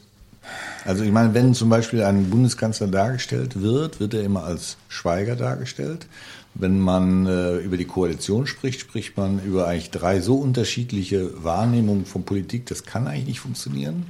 Also 0.85 1.03
ich 1.03 1.11
meine, 1.11 1.33
wenn 1.33 1.53
zum 1.53 1.69
Beispiel 1.69 2.03
ein 2.03 2.29
Bundeskanzler 2.29 2.87
dargestellt 2.87 3.61
wird, 3.61 3.99
wird 3.99 4.13
er 4.13 4.23
immer 4.23 4.43
als 4.43 4.77
Schweiger 4.89 5.35
dargestellt. 5.35 6.07
Wenn 6.53 6.79
man 6.79 7.25
äh, 7.27 7.57
über 7.57 7.77
die 7.77 7.85
Koalition 7.85 8.47
spricht, 8.47 8.81
spricht 8.81 9.15
man 9.15 9.41
über 9.43 9.67
eigentlich 9.67 9.91
drei 9.91 10.19
so 10.19 10.35
unterschiedliche 10.35 11.43
Wahrnehmungen 11.43 12.05
von 12.05 12.23
Politik, 12.23 12.65
das 12.65 12.83
kann 12.83 13.07
eigentlich 13.07 13.27
nicht 13.27 13.39
funktionieren. 13.39 14.05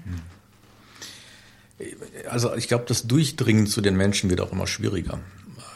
Also 2.30 2.56
ich 2.56 2.68
glaube, 2.68 2.86
das 2.88 3.08
Durchdringen 3.08 3.68
zu 3.68 3.82
den 3.82 3.96
Menschen 3.96 4.30
wird 4.30 4.42
auch 4.42 4.52
immer 4.52 4.68
schwieriger. 4.68 5.20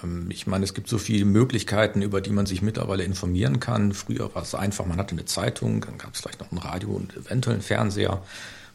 Ähm, 0.04 0.28
ich 0.30 0.48
meine, 0.48 0.64
es 0.64 0.74
gibt 0.74 0.88
so 0.88 0.98
viele 0.98 1.26
Möglichkeiten, 1.26 2.02
über 2.02 2.22
die 2.22 2.32
man 2.32 2.46
sich 2.46 2.62
mittlerweile 2.62 3.04
informieren 3.04 3.60
kann. 3.60 3.94
Früher 3.94 4.34
war 4.36 4.44
es 4.44 4.56
einfach, 4.56 4.86
man 4.86 4.98
hatte 4.98 5.14
eine 5.14 5.26
Zeitung, 5.26 5.82
dann 5.82 5.98
gab 5.98 6.14
es 6.14 6.22
vielleicht 6.22 6.40
noch 6.40 6.52
ein 6.52 6.58
Radio 6.58 6.90
und 6.90 7.16
eventuell 7.16 7.56
einen 7.56 7.64
Fernseher. 7.64 8.24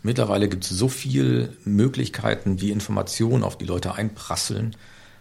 Mittlerweile 0.03 0.49
gibt 0.49 0.65
es 0.65 0.71
so 0.71 0.89
viele 0.89 1.53
Möglichkeiten, 1.65 2.61
wie 2.61 2.71
Informationen 2.71 3.45
auf 3.45 3.59
die 3.59 3.67
Leute 3.67 3.95
einprasseln. 3.95 4.77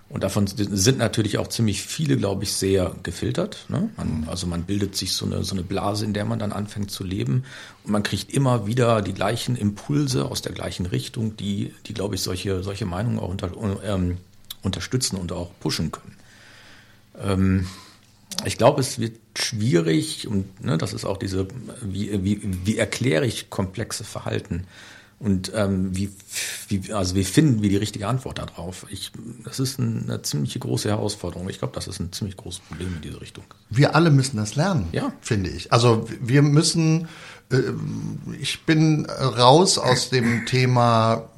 Und 0.09 0.23
davon 0.23 0.47
sind 0.47 0.97
natürlich 0.97 1.37
auch 1.37 1.47
ziemlich 1.47 1.83
viele, 1.83 2.17
glaube 2.17 2.43
ich, 2.43 2.53
sehr 2.53 2.95
gefiltert. 3.03 3.65
Ne? 3.69 3.89
Man, 3.95 4.27
also 4.27 4.47
man 4.47 4.63
bildet 4.63 4.95
sich 4.95 5.13
so 5.13 5.25
eine, 5.25 5.43
so 5.43 5.53
eine 5.53 5.61
Blase, 5.61 6.03
in 6.03 6.13
der 6.13 6.25
man 6.25 6.39
dann 6.39 6.51
anfängt 6.51 6.89
zu 6.89 7.03
leben. 7.03 7.43
Und 7.83 7.91
man 7.91 8.01
kriegt 8.01 8.33
immer 8.33 8.65
wieder 8.65 9.03
die 9.03 9.13
gleichen 9.13 9.55
Impulse 9.55 10.25
aus 10.25 10.41
der 10.41 10.53
gleichen 10.53 10.87
Richtung, 10.87 11.37
die, 11.37 11.75
die 11.85 11.93
glaube 11.93 12.15
ich, 12.15 12.21
solche, 12.21 12.63
solche 12.63 12.87
Meinungen 12.87 13.19
auch 13.19 13.29
unter, 13.29 13.51
ähm, 13.83 14.17
unterstützen 14.63 15.15
und 15.15 15.31
auch 15.31 15.51
pushen 15.59 15.91
können. 15.91 16.15
Ähm, 17.21 17.67
ich 18.45 18.57
glaube, 18.57 18.81
es 18.81 18.97
wird 18.97 19.17
schwierig, 19.37 20.27
und 20.27 20.63
ne, 20.63 20.79
das 20.79 20.93
ist 20.93 21.05
auch 21.05 21.17
diese, 21.17 21.47
wie, 21.81 22.23
wie, 22.23 22.39
wie 22.65 22.77
erkläre 22.77 23.27
ich 23.27 23.51
komplexe 23.51 24.03
Verhalten? 24.03 24.65
Und 25.19 25.51
ähm, 25.53 25.95
wie, 25.95 26.09
wie, 26.69 26.93
also 26.93 27.15
wie 27.15 27.23
finden 27.23 27.61
wir 27.61 27.69
die 27.69 27.77
richtige 27.77 28.07
Antwort 28.07 28.37
darauf? 28.37 28.85
Ich, 28.89 29.11
das 29.43 29.59
ist 29.59 29.79
eine 29.79 30.21
ziemlich 30.21 30.57
große 30.59 30.87
Herausforderung. 30.87 31.49
Ich 31.49 31.59
glaube, 31.59 31.73
das 31.73 31.87
ist 31.87 31.99
ein 31.99 32.11
ziemlich 32.13 32.37
großes 32.37 32.61
Problem 32.61 32.95
in 32.95 33.01
diese 33.01 33.19
Richtung. 33.19 33.43
Wir 33.69 33.95
alle 33.95 34.11
müssen 34.11 34.37
das 34.37 34.55
lernen, 34.55 34.87
ja. 34.91 35.11
finde 35.21 35.49
ich. 35.49 35.73
Also 35.73 36.07
wir 36.21 36.43
müssen, 36.43 37.07
äh, 37.51 37.61
ich 38.39 38.65
bin 38.65 39.05
raus 39.07 39.77
aus 39.77 40.09
dem 40.09 40.45
Thema 40.45 41.29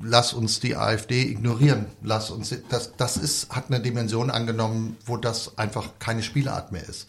lass 0.00 0.32
uns 0.32 0.60
die 0.60 0.76
AfD 0.76 1.22
ignorieren, 1.22 1.86
lass 2.04 2.30
uns 2.30 2.54
das 2.68 2.92
das 2.96 3.16
ist 3.16 3.50
hat 3.50 3.64
eine 3.68 3.80
Dimension 3.80 4.30
angenommen, 4.30 4.96
wo 5.04 5.16
das 5.16 5.58
einfach 5.58 5.90
keine 5.98 6.22
Spielart 6.22 6.70
mehr 6.70 6.88
ist. 6.88 7.08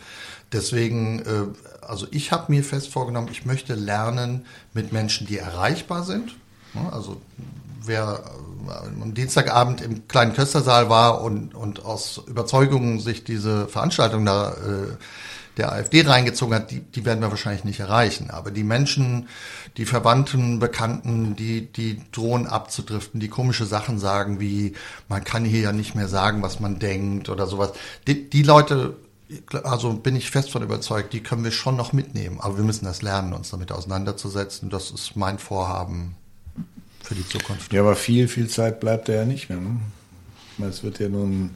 Deswegen 0.51 1.19
äh, 1.19 1.45
also 1.87 2.07
ich 2.11 2.31
habe 2.31 2.51
mir 2.51 2.63
fest 2.63 2.89
vorgenommen, 2.89 3.29
ich 3.31 3.45
möchte 3.45 3.75
lernen 3.75 4.45
mit 4.73 4.91
Menschen, 4.91 5.27
die 5.27 5.37
erreichbar 5.37 6.03
sind. 6.03 6.35
Also 6.91 7.17
wer 7.83 8.23
äh, 8.67 9.01
am 9.01 9.13
Dienstagabend 9.13 9.81
im 9.81 10.07
kleinen 10.07 10.33
Köstersaal 10.33 10.89
war 10.89 11.21
und, 11.21 11.55
und 11.55 11.85
aus 11.85 12.21
Überzeugung 12.27 12.99
sich 12.99 13.23
diese 13.23 13.67
Veranstaltung 13.67 14.25
da 14.25 14.51
äh, 14.51 14.95
der 15.57 15.73
AfD 15.73 16.01
reingezogen 16.01 16.55
hat, 16.55 16.71
die, 16.71 16.79
die 16.79 17.05
werden 17.05 17.19
wir 17.19 17.31
wahrscheinlich 17.31 17.65
nicht 17.65 17.81
erreichen. 17.81 18.29
Aber 18.29 18.49
die 18.49 18.63
Menschen, 18.63 19.27
die 19.75 19.85
Verwandten, 19.85 20.59
Bekannten, 20.59 21.35
die, 21.35 21.65
die 21.71 22.01
drohen 22.11 22.47
abzudriften, 22.47 23.19
die 23.19 23.27
komische 23.27 23.65
Sachen 23.65 23.99
sagen, 23.99 24.39
wie 24.39 24.73
man 25.09 25.23
kann 25.23 25.43
hier 25.43 25.59
ja 25.59 25.71
nicht 25.73 25.95
mehr 25.95 26.07
sagen, 26.07 26.41
was 26.41 26.61
man 26.61 26.79
denkt 26.79 27.27
oder 27.27 27.45
sowas. 27.45 27.73
Die, 28.07 28.29
die 28.29 28.43
Leute, 28.43 28.95
also 29.63 29.93
bin 29.93 30.15
ich 30.15 30.31
fest 30.31 30.49
von 30.49 30.63
überzeugt, 30.63 31.11
die 31.11 31.21
können 31.21 31.43
wir 31.43 31.51
schon 31.51 31.75
noch 31.75 31.91
mitnehmen. 31.91 32.39
Aber 32.39 32.57
wir 32.57 32.63
müssen 32.63 32.85
das 32.85 33.01
lernen, 33.01 33.33
uns 33.33 33.49
damit 33.49 33.73
auseinanderzusetzen. 33.73 34.69
Das 34.69 34.91
ist 34.91 35.17
mein 35.17 35.39
Vorhaben 35.39 36.15
für 37.03 37.15
die 37.15 37.27
Zukunft. 37.27 37.73
Ja, 37.73 37.81
aber 37.81 37.95
viel, 37.95 38.27
viel 38.27 38.47
Zeit 38.47 38.79
bleibt 38.79 39.09
da 39.09 39.13
ja 39.13 39.25
nicht 39.25 39.49
mehr. 39.49 39.59
Ne? 39.59 39.79
Es 40.67 40.83
wird 40.83 40.99
ja 40.99 41.09
nun 41.09 41.51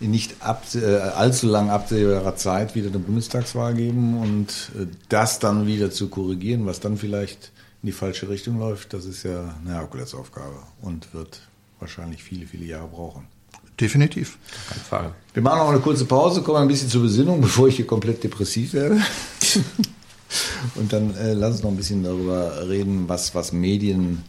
in 0.00 0.10
nicht 0.10 0.36
ab, 0.40 0.64
äh, 0.74 0.96
allzu 0.96 1.46
lang 1.46 1.70
absehbarer 1.70 2.36
Zeit 2.36 2.74
wieder 2.74 2.88
eine 2.88 2.98
Bundestagswahl 2.98 3.74
geben 3.74 4.18
und 4.18 4.70
äh, 4.78 4.86
das 5.08 5.38
dann 5.38 5.66
wieder 5.66 5.90
zu 5.90 6.08
korrigieren, 6.08 6.66
was 6.66 6.80
dann 6.80 6.96
vielleicht 6.96 7.52
in 7.82 7.86
die 7.86 7.92
falsche 7.92 8.28
Richtung 8.28 8.58
läuft, 8.58 8.92
das 8.92 9.04
ist 9.04 9.22
ja 9.24 9.54
eine 9.64 9.74
Herkulesaufgabe 9.74 10.56
und 10.82 11.12
wird 11.14 11.40
wahrscheinlich 11.80 12.22
viele, 12.22 12.46
viele 12.46 12.64
Jahre 12.64 12.88
brauchen. 12.88 13.26
Definitiv. 13.80 14.38
Keine 14.68 14.80
Frage. 14.80 15.14
Wir 15.32 15.42
machen 15.42 15.58
noch 15.58 15.68
eine 15.68 15.80
kurze 15.80 16.04
Pause, 16.04 16.42
kommen 16.42 16.58
ein 16.58 16.68
bisschen 16.68 16.88
zur 16.88 17.02
Besinnung, 17.02 17.40
bevor 17.40 17.68
ich 17.68 17.76
hier 17.76 17.86
komplett 17.86 18.22
depressiv 18.22 18.72
werde. 18.72 19.00
und 20.76 20.92
dann 20.92 21.14
äh, 21.16 21.32
lass 21.34 21.54
uns 21.54 21.62
noch 21.62 21.70
ein 21.70 21.76
bisschen 21.76 22.04
darüber 22.04 22.68
reden, 22.68 23.08
was, 23.08 23.34
was 23.34 23.52
Medien 23.52 24.22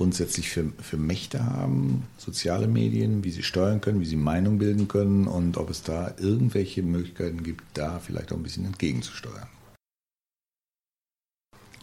grundsätzlich 0.00 0.48
für, 0.48 0.72
für 0.80 0.96
Mächte 0.96 1.44
haben, 1.44 2.04
soziale 2.16 2.68
Medien, 2.68 3.22
wie 3.22 3.30
sie 3.30 3.42
steuern 3.42 3.82
können, 3.82 4.00
wie 4.00 4.06
sie 4.06 4.16
Meinung 4.16 4.56
bilden 4.56 4.88
können 4.88 5.26
und 5.26 5.58
ob 5.58 5.68
es 5.68 5.82
da 5.82 6.14
irgendwelche 6.16 6.82
Möglichkeiten 6.82 7.42
gibt, 7.42 7.62
da 7.74 7.98
vielleicht 7.98 8.32
auch 8.32 8.38
ein 8.38 8.42
bisschen 8.42 8.64
entgegenzusteuern. 8.64 9.46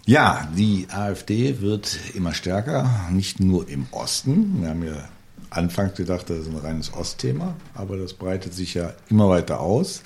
Ja, 0.07 0.51
die 0.57 0.87
AfD 0.89 1.61
wird 1.61 1.99
immer 2.15 2.33
stärker, 2.33 3.07
nicht 3.11 3.39
nur 3.39 3.69
im 3.69 3.85
Osten. 3.91 4.61
Wir 4.61 4.69
haben 4.69 4.83
ja 4.83 5.07
anfangs 5.51 5.93
gedacht, 5.93 6.31
das 6.31 6.39
ist 6.39 6.47
ein 6.47 6.57
reines 6.57 6.91
Ostthema, 6.93 7.55
aber 7.75 7.97
das 7.97 8.15
breitet 8.15 8.51
sich 8.51 8.73
ja 8.73 8.95
immer 9.09 9.29
weiter 9.29 9.59
aus. 9.59 10.01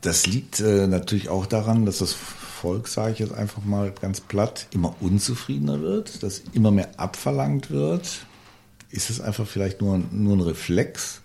Das 0.00 0.26
liegt 0.26 0.58
äh, 0.58 0.88
natürlich 0.88 1.28
auch 1.28 1.46
daran, 1.46 1.86
dass 1.86 1.98
das 1.98 2.16
Volk, 2.60 2.88
sage 2.88 3.12
ich 3.12 3.18
jetzt 3.20 3.32
einfach 3.32 3.64
mal 3.64 3.90
ganz 3.90 4.20
platt, 4.20 4.66
immer 4.70 4.94
unzufriedener 5.00 5.80
wird, 5.80 6.22
dass 6.22 6.42
immer 6.52 6.70
mehr 6.70 6.90
abverlangt 6.98 7.70
wird? 7.70 8.26
Ist 8.90 9.08
es 9.08 9.20
einfach 9.20 9.46
vielleicht 9.46 9.80
nur, 9.80 9.98
nur 10.10 10.36
ein 10.36 10.42
Reflex 10.42 11.22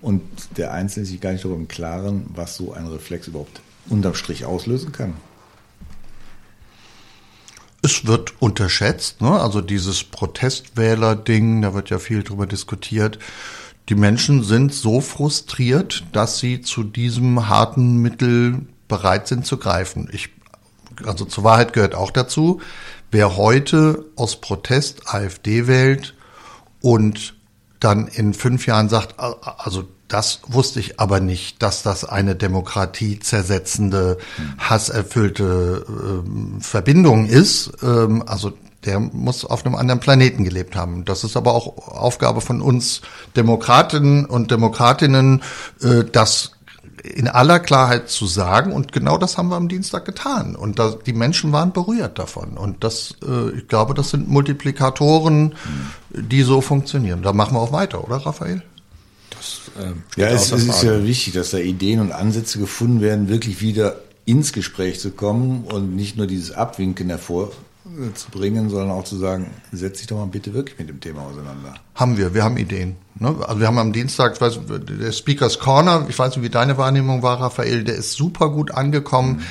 und 0.00 0.22
der 0.56 0.72
Einzelne 0.72 1.04
sich 1.04 1.20
gar 1.20 1.32
nicht 1.32 1.44
darüber 1.44 1.60
im 1.60 1.68
Klaren, 1.68 2.26
was 2.34 2.56
so 2.56 2.72
ein 2.72 2.86
Reflex 2.86 3.28
überhaupt 3.28 3.60
unterm 3.90 4.14
Strich 4.14 4.46
auslösen 4.46 4.92
kann? 4.92 5.14
Es 7.82 8.06
wird 8.06 8.40
unterschätzt, 8.40 9.20
ne? 9.20 9.38
also 9.38 9.60
dieses 9.60 10.04
Protestwähler-Ding, 10.04 11.60
da 11.60 11.74
wird 11.74 11.90
ja 11.90 11.98
viel 11.98 12.22
drüber 12.22 12.46
diskutiert. 12.46 13.18
Die 13.90 13.94
Menschen 13.94 14.42
sind 14.42 14.72
so 14.72 15.02
frustriert, 15.02 16.04
dass 16.12 16.38
sie 16.38 16.62
zu 16.62 16.84
diesem 16.84 17.50
harten 17.50 17.98
Mittel 17.98 18.62
bereit 18.88 19.28
sind 19.28 19.44
zu 19.44 19.58
greifen. 19.58 20.08
Ich 20.10 20.30
also 21.04 21.24
zur 21.24 21.44
Wahrheit 21.44 21.72
gehört 21.72 21.94
auch 21.94 22.10
dazu, 22.10 22.60
wer 23.10 23.36
heute 23.36 24.04
aus 24.16 24.40
Protest 24.40 25.14
AfD 25.14 25.66
wählt 25.66 26.14
und 26.80 27.34
dann 27.80 28.08
in 28.08 28.34
fünf 28.34 28.66
Jahren 28.66 28.88
sagt, 28.88 29.16
also 29.18 29.84
das 30.08 30.40
wusste 30.46 30.80
ich 30.80 31.00
aber 31.00 31.20
nicht, 31.20 31.62
dass 31.62 31.82
das 31.82 32.04
eine 32.04 32.36
Demokratie 32.36 33.18
zersetzende, 33.18 34.18
hasserfüllte 34.58 35.84
ähm, 35.88 36.60
Verbindung 36.60 37.26
ist. 37.26 37.72
Ähm, 37.82 38.22
also 38.26 38.52
der 38.84 39.00
muss 39.00 39.44
auf 39.44 39.64
einem 39.64 39.74
anderen 39.74 40.00
Planeten 40.00 40.44
gelebt 40.44 40.76
haben. 40.76 41.04
Das 41.04 41.24
ist 41.24 41.36
aber 41.36 41.54
auch 41.54 41.88
Aufgabe 41.88 42.40
von 42.40 42.60
uns 42.60 43.00
Demokratinnen 43.36 44.26
und 44.26 44.50
Demokratinnen, 44.50 45.42
äh, 45.82 46.04
das 46.04 46.52
in 47.04 47.28
aller 47.28 47.60
Klarheit 47.60 48.08
zu 48.08 48.26
sagen. 48.26 48.72
Und 48.72 48.92
genau 48.92 49.18
das 49.18 49.36
haben 49.36 49.48
wir 49.48 49.56
am 49.56 49.68
Dienstag 49.68 50.04
getan. 50.04 50.56
Und 50.56 50.78
da, 50.78 50.94
die 51.06 51.12
Menschen 51.12 51.52
waren 51.52 51.72
berührt 51.72 52.18
davon. 52.18 52.56
Und 52.56 52.82
das, 52.82 53.14
äh, 53.26 53.58
ich 53.58 53.68
glaube, 53.68 53.94
das 53.94 54.10
sind 54.10 54.28
Multiplikatoren, 54.28 55.54
die 56.10 56.42
so 56.42 56.60
funktionieren. 56.60 57.22
Da 57.22 57.32
machen 57.32 57.54
wir 57.54 57.60
auch 57.60 57.72
weiter, 57.72 58.04
oder 58.04 58.16
Raphael? 58.16 58.62
Das, 59.30 59.70
äh, 59.78 60.20
ja, 60.20 60.28
es, 60.28 60.50
es 60.50 60.66
ist 60.66 60.82
ja 60.82 61.04
wichtig, 61.04 61.34
dass 61.34 61.50
da 61.50 61.58
Ideen 61.58 62.00
und 62.00 62.12
Ansätze 62.12 62.58
gefunden 62.58 63.00
werden, 63.00 63.28
wirklich 63.28 63.60
wieder 63.60 63.96
ins 64.24 64.52
Gespräch 64.52 65.00
zu 65.00 65.10
kommen 65.10 65.64
und 65.64 65.94
nicht 65.94 66.16
nur 66.16 66.26
dieses 66.26 66.52
Abwinken 66.52 67.10
hervor 67.10 67.52
zu 68.14 68.30
bringen, 68.30 68.70
sondern 68.70 68.90
auch 68.90 69.04
zu 69.04 69.16
sagen, 69.16 69.50
setz 69.70 69.98
dich 69.98 70.06
doch 70.06 70.16
mal 70.16 70.26
bitte 70.26 70.54
wirklich 70.54 70.78
mit 70.78 70.88
dem 70.88 71.00
Thema 71.00 71.22
auseinander. 71.22 71.74
Haben 71.94 72.16
wir, 72.16 72.32
wir 72.32 72.42
haben 72.42 72.56
Ideen. 72.56 72.96
Ne? 73.16 73.36
Also 73.46 73.60
wir 73.60 73.66
haben 73.66 73.76
am 73.76 73.92
Dienstag, 73.92 74.40
weiß, 74.40 74.60
der 74.66 75.12
Speakers 75.12 75.58
Corner, 75.58 76.06
ich 76.08 76.18
weiß 76.18 76.34
nicht, 76.34 76.44
wie 76.44 76.50
deine 76.50 76.78
Wahrnehmung 76.78 77.22
war, 77.22 77.40
Raphael, 77.40 77.84
der 77.84 77.94
ist 77.94 78.12
super 78.12 78.48
gut 78.48 78.70
angekommen. 78.70 79.36
Mhm. 79.36 79.42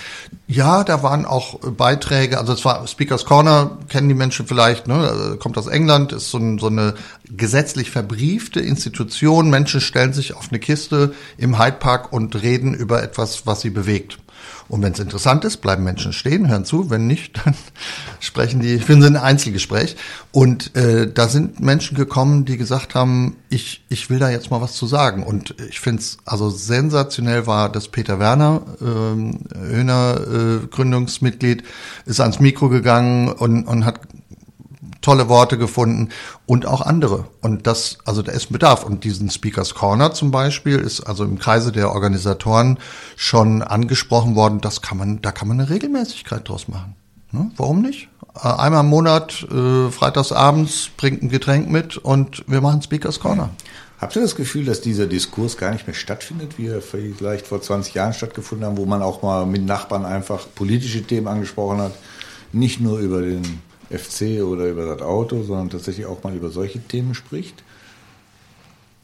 Ja, 0.48 0.84
da 0.84 1.04
waren 1.04 1.26
auch 1.26 1.60
Beiträge, 1.60 2.40
also 2.40 2.54
es 2.54 2.66
war 2.66 2.86
Speakers 2.88 3.26
Corner, 3.26 3.78
kennen 3.88 4.10
die 4.10 4.16
Menschen 4.16 4.48
vielleicht, 4.48 4.88
ne? 4.88 5.38
kommt 5.40 5.58
aus 5.58 5.68
England, 5.68 6.12
ist 6.12 6.32
so, 6.32 6.40
ein, 6.40 6.58
so 6.58 6.68
eine 6.68 6.96
gesetzlich 7.26 7.92
verbriefte 7.92 8.60
Institution. 8.60 9.52
Menschen 9.52 9.80
stellen 9.80 10.12
sich 10.12 10.36
auf 10.36 10.50
eine 10.50 10.60
Kiste 10.60 11.14
im 11.38 11.60
Hyde 11.60 11.78
Park 11.78 12.12
und 12.12 12.42
reden 12.42 12.74
über 12.74 13.04
etwas, 13.04 13.46
was 13.46 13.62
sie 13.62 13.70
bewegt. 13.70 14.18
Und 14.68 14.82
wenn 14.82 14.94
es 14.94 15.00
interessant 15.00 15.46
ist, 15.46 15.58
bleiben 15.58 15.84
Menschen 15.84 16.14
stehen, 16.14 16.48
hören 16.48 16.66
zu. 16.66 16.90
Wenn 16.90 17.08
nicht, 17.08 17.42
dann 17.44 17.54
sprechen 18.20 18.60
die, 18.60 18.80
finden 18.80 19.02
sie 19.02 19.08
ein 19.10 19.18
Einzelgespräch. 19.18 19.96
Und 20.32 20.76
äh, 20.76 21.12
da 21.12 21.28
sind 21.28 21.60
Menschen 21.60 21.96
gekommen, 21.96 22.46
die 22.46 22.58
gesagt 22.58 22.96
haben, 22.96 23.38
ich, 23.50 23.86
ich 23.90 24.10
will 24.10 24.20
da 24.20 24.30
jetzt 24.30 24.52
mal 24.52 24.62
was 24.62 24.74
zu 24.74 24.88
sagen. 24.88 25.24
Und 25.24 25.56
ich 25.70 25.80
finde 25.80 26.02
es 26.02 26.18
also 26.26 26.50
sensationell 26.50 27.48
war, 27.48 27.72
dass 27.72 27.88
Peter 27.88 28.20
Werner, 28.20 28.62
ähm, 28.82 29.42
Höhner 29.56 30.20
äh, 30.22 30.68
Gründungsmitglied, 30.68 31.64
ist 32.06 32.20
ans 32.20 32.40
Mikro 32.40 32.70
gegangen 32.70 33.30
und, 33.30 33.66
und 33.66 33.86
hat 33.86 34.00
tolle 35.02 35.30
Worte 35.30 35.58
gefunden 35.58 36.10
und 36.46 36.66
auch 36.66 36.82
andere. 36.82 37.26
Und 37.42 37.68
das, 37.68 37.98
also 38.06 38.22
da 38.22 38.32
ist 38.32 38.52
Bedarf. 38.52 38.84
Und 38.84 39.04
diesen 39.04 39.30
Speakers 39.30 39.74
Corner 39.74 40.14
zum 40.14 40.32
Beispiel 40.32 40.80
ist 40.80 41.02
also 41.02 41.24
im 41.24 41.40
Kreise 41.40 41.72
der 41.72 41.92
Organisatoren 41.92 42.80
schon 43.16 43.62
angesprochen 43.62 44.36
worden, 44.36 44.62
das 44.62 44.82
kann 44.82 44.98
man, 44.98 45.22
da 45.22 45.32
kann 45.32 45.48
man 45.48 45.60
eine 45.60 45.70
Regelmäßigkeit 45.70 46.48
draus 46.48 46.68
machen. 46.68 46.96
Ne? 47.32 47.52
Warum 47.58 47.82
nicht? 47.82 48.10
Äh, 48.36 48.48
einmal 48.48 48.82
im 48.82 48.90
Monat, 48.90 49.46
äh, 49.52 49.92
freitagsabends, 49.92 50.90
bringt 50.98 51.24
ein 51.24 51.30
Getränk 51.30 51.70
mit 51.70 51.98
und 51.98 52.44
wir 52.48 52.62
machen 52.62 52.82
Speakers 52.82 53.20
Corner. 53.20 53.50
Habt 54.00 54.16
ihr 54.18 54.22
das 54.22 54.36
Gefühl, 54.36 54.66
dass 54.66 54.82
dieser 54.82 55.08
Diskurs 55.08 55.56
gar 55.56 55.72
nicht 55.72 55.88
mehr 55.88 55.94
stattfindet, 55.94 56.58
wie 56.58 56.68
er 56.68 56.82
vielleicht 56.82 57.48
vor 57.48 57.62
20 57.62 57.94
Jahren 57.94 58.14
stattgefunden 58.14 58.68
hat, 58.68 58.78
wo 58.78 58.86
man 58.86 59.02
auch 59.02 59.22
mal 59.22 59.46
mit 59.46 59.66
Nachbarn 59.66 60.04
einfach 60.04 60.46
politische 60.56 61.04
Themen 61.04 61.28
angesprochen 61.28 61.78
hat, 61.78 61.94
nicht 62.52 62.82
nur 62.82 63.00
über 63.00 63.22
den 63.22 63.62
FC 63.90 64.44
oder 64.44 64.70
über 64.70 64.86
das 64.86 65.02
Auto, 65.02 65.44
sondern 65.44 65.70
tatsächlich 65.70 66.06
auch 66.06 66.24
mal 66.24 66.36
über 66.36 66.50
solche 66.50 66.80
Themen 66.80 67.16
spricht? 67.16 67.64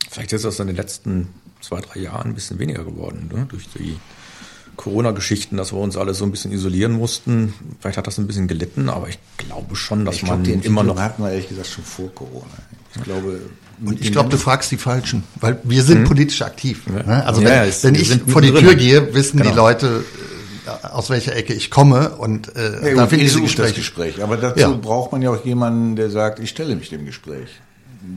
Vielleicht 0.09 0.33
ist 0.33 0.45
das 0.45 0.59
in 0.59 0.67
den 0.67 0.75
letzten 0.75 1.27
zwei, 1.61 1.81
drei 1.81 1.99
Jahren 1.99 2.29
ein 2.29 2.35
bisschen 2.35 2.59
weniger 2.59 2.83
geworden, 2.83 3.29
ne? 3.33 3.45
durch 3.49 3.67
die 3.69 3.97
Corona-Geschichten, 4.79 5.57
dass 5.57 5.73
wir 5.73 5.79
uns 5.79 5.97
alle 5.97 6.13
so 6.13 6.23
ein 6.23 6.31
bisschen 6.31 6.53
isolieren 6.53 6.93
mussten. 6.93 7.53
Vielleicht 7.81 7.97
hat 7.97 8.07
das 8.07 8.17
ein 8.17 8.27
bisschen 8.27 8.47
gelitten, 8.47 8.87
aber 8.87 9.09
ich 9.09 9.19
glaube 9.37 9.75
schon, 9.75 10.05
dass 10.05 10.15
ich 10.15 10.23
man 10.23 10.41
glaub, 10.41 10.63
immer 10.63 10.83
noch. 10.83 10.97
hatten 10.97 11.21
wir 11.21 11.31
ehrlich 11.31 11.49
gesagt 11.49 11.67
schon 11.67 11.83
vor 11.83 12.09
Corona. 12.15 12.45
Ich 12.95 13.03
glaube. 13.03 13.41
Und 13.83 13.99
ich 14.01 14.11
glaube, 14.13 14.29
du 14.29 14.37
fragst 14.37 14.71
die 14.71 14.77
Falschen, 14.77 15.23
weil 15.35 15.59
wir 15.63 15.83
sind 15.83 15.99
hm? 15.99 16.03
politisch 16.05 16.41
aktiv. 16.41 16.83
Ja. 16.87 17.03
Ne? 17.03 17.25
Also 17.25 17.41
ja, 17.41 17.65
wenn, 17.65 17.73
wenn 17.83 17.95
ich 17.95 18.21
vor 18.27 18.41
die 18.41 18.53
Tür 18.53 18.75
gehe, 18.75 19.13
wissen 19.13 19.37
genau. 19.37 19.49
die 19.49 19.55
Leute, 19.55 20.05
aus 20.69 21.09
welcher 21.09 21.35
Ecke 21.35 21.53
ich 21.53 21.71
komme 21.71 22.09
und 22.17 22.55
äh, 22.55 22.89
ja, 22.91 22.95
da 22.95 23.07
finde 23.07 23.25
ich 23.25 23.33
so 23.33 23.41
Gespräch. 23.41 23.67
das 23.67 23.75
Gespräch. 23.75 24.23
Aber 24.23 24.37
dazu 24.37 24.59
ja. 24.59 24.69
braucht 24.69 25.11
man 25.11 25.21
ja 25.21 25.31
auch 25.31 25.45
jemanden, 25.45 25.95
der 25.95 26.09
sagt, 26.09 26.39
ich 26.39 26.49
stelle 26.49 26.75
mich 26.75 26.89
dem 26.89 27.05
Gespräch. 27.05 27.49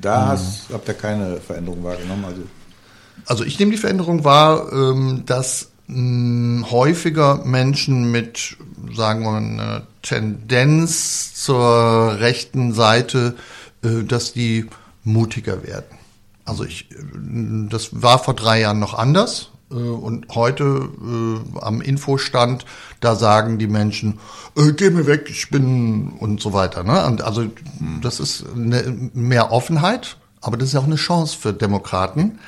Da 0.00 0.37
mhm. 0.37 0.75
habt 0.75 0.88
ihr 0.88 0.95
keine 0.95 1.41
Veränderung 1.41 1.82
wahrgenommen. 1.84 2.25
Also, 2.25 2.43
also 3.26 3.45
ich 3.45 3.58
nehme 3.58 3.73
die 3.73 3.78
Veränderung 3.78 4.25
wahr, 4.25 4.73
ähm, 4.73 5.23
dass 5.26 5.71
mh, 5.86 6.71
häufiger 6.71 7.45
Menschen 7.45 8.10
mit, 8.10 8.56
sagen 8.95 9.25
wir 9.25 9.32
mal, 9.32 9.38
einer 9.38 9.86
Tendenz 10.02 11.34
zur 11.34 12.17
rechten 12.19 12.73
Seite, 12.73 13.34
äh, 13.82 14.02
dass 14.04 14.32
die 14.32 14.67
mutiger 15.04 15.67
werden. 15.67 15.99
Also 16.45 16.65
ich, 16.65 16.91
äh, 16.91 16.97
das 17.69 18.02
war 18.02 18.19
vor 18.19 18.34
drei 18.34 18.60
Jahren 18.60 18.78
noch 18.78 18.95
anders. 18.95 19.50
Äh, 19.73 19.76
und 19.76 20.26
heute 20.35 20.65
äh, 20.65 21.58
am 21.61 21.80
Infostand, 21.80 22.65
da 23.00 23.17
sagen 23.17 23.58
die 23.58 23.67
Menschen, 23.67 24.19
äh, 24.56 24.73
geh 24.73 24.91
mir 24.91 25.06
weg, 25.06 25.26
ich 25.28 25.50
bin 25.50 26.13
und 26.19 26.41
so 26.41 26.52
weiter. 26.52 26.85
Ne? 26.85 27.04
Und 27.06 27.23
also 27.23 27.47
das 28.00 28.21
ist 28.21 28.45
eine, 28.54 29.11
mehr 29.15 29.52
Offenheit, 29.52 30.17
aber 30.41 30.56
das 30.56 30.69
ist 30.69 30.75
ja 30.75 30.80
auch 30.80 30.85
eine 30.85 30.97
Chance 30.97 31.37
für 31.39 31.52
Demokraten, 31.52 32.39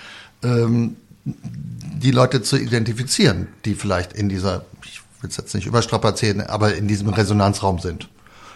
ähm, 0.43 0.97
die 1.25 2.11
Leute 2.11 2.43
zu 2.43 2.59
identifizieren, 2.59 3.49
die 3.65 3.75
vielleicht 3.75 4.13
in 4.13 4.29
dieser, 4.29 4.65
ich 4.85 5.01
will 5.21 5.31
es 5.31 5.37
jetzt 5.37 5.55
nicht 5.55 5.67
überstrapazieren, 5.67 6.43
aber 6.43 6.75
in 6.75 6.87
diesem 6.87 7.09
Resonanzraum 7.09 7.79
sind. 7.79 8.09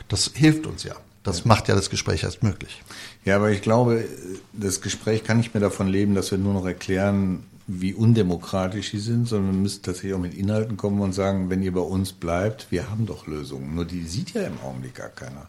Das 0.08 0.30
hilft 0.34 0.66
uns 0.66 0.84
ja. 0.84 0.94
Das 1.22 1.44
macht 1.44 1.68
ja 1.68 1.74
das 1.74 1.90
Gespräch 1.90 2.22
erst 2.24 2.42
möglich. 2.42 2.82
Ja, 3.24 3.36
aber 3.36 3.50
ich 3.50 3.60
glaube, 3.60 4.04
das 4.52 4.80
Gespräch 4.80 5.24
kann 5.24 5.38
nicht 5.38 5.52
mehr 5.52 5.60
davon 5.60 5.88
leben, 5.88 6.14
dass 6.14 6.30
wir 6.30 6.38
nur 6.38 6.54
noch 6.54 6.64
erklären, 6.64 7.44
wie 7.70 7.92
undemokratisch 7.92 8.90
sie 8.90 8.98
sind, 8.98 9.28
sondern 9.28 9.52
wir 9.52 9.60
müssen 9.60 9.82
tatsächlich 9.82 10.14
auch 10.14 10.18
mit 10.18 10.34
Inhalten 10.34 10.78
kommen 10.78 11.00
und 11.00 11.12
sagen, 11.12 11.50
wenn 11.50 11.62
ihr 11.62 11.72
bei 11.72 11.80
uns 11.80 12.12
bleibt, 12.12 12.72
wir 12.72 12.90
haben 12.90 13.04
doch 13.04 13.26
Lösungen. 13.26 13.74
Nur 13.74 13.84
die 13.84 14.04
sieht 14.04 14.32
ja 14.32 14.42
im 14.42 14.58
Augenblick 14.64 14.94
gar 14.94 15.10
keiner. 15.10 15.48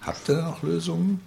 Habt 0.00 0.28
ihr 0.28 0.42
noch 0.42 0.64
Lösungen? 0.64 1.20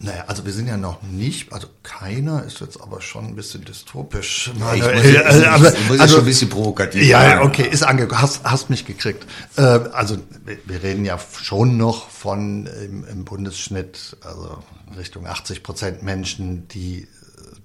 Naja, 0.00 0.24
also 0.28 0.46
wir 0.46 0.52
sind 0.52 0.68
ja 0.68 0.76
noch 0.76 1.02
nicht, 1.02 1.52
also 1.52 1.66
keiner 1.82 2.44
ist 2.44 2.60
jetzt 2.60 2.80
aber 2.80 3.00
schon 3.00 3.26
ein 3.26 3.34
bisschen 3.34 3.64
dystopisch. 3.64 4.52
Ja, 4.56 4.74
ich 4.74 4.82
muss, 4.82 5.04
äh, 5.04 5.18
also, 5.18 5.44
aber, 5.46 5.72
muss 5.88 5.98
also, 5.98 6.14
schon 6.14 6.22
ein 6.22 6.26
bisschen 6.26 6.48
provokativ 6.48 7.02
Ja, 7.02 7.42
okay, 7.42 7.68
ist 7.68 7.82
ange 7.82 8.08
hast, 8.12 8.44
hast 8.44 8.70
mich 8.70 8.86
gekriegt. 8.86 9.26
Äh, 9.56 9.62
also 9.62 10.16
wir 10.66 10.82
reden 10.84 11.04
ja 11.04 11.18
schon 11.18 11.76
noch 11.76 12.08
von 12.10 12.66
im, 12.66 13.04
im 13.08 13.24
Bundesschnitt, 13.24 14.16
also 14.22 14.58
Richtung 14.96 15.26
80 15.26 15.64
Prozent 15.64 16.04
Menschen, 16.04 16.68
die 16.68 17.08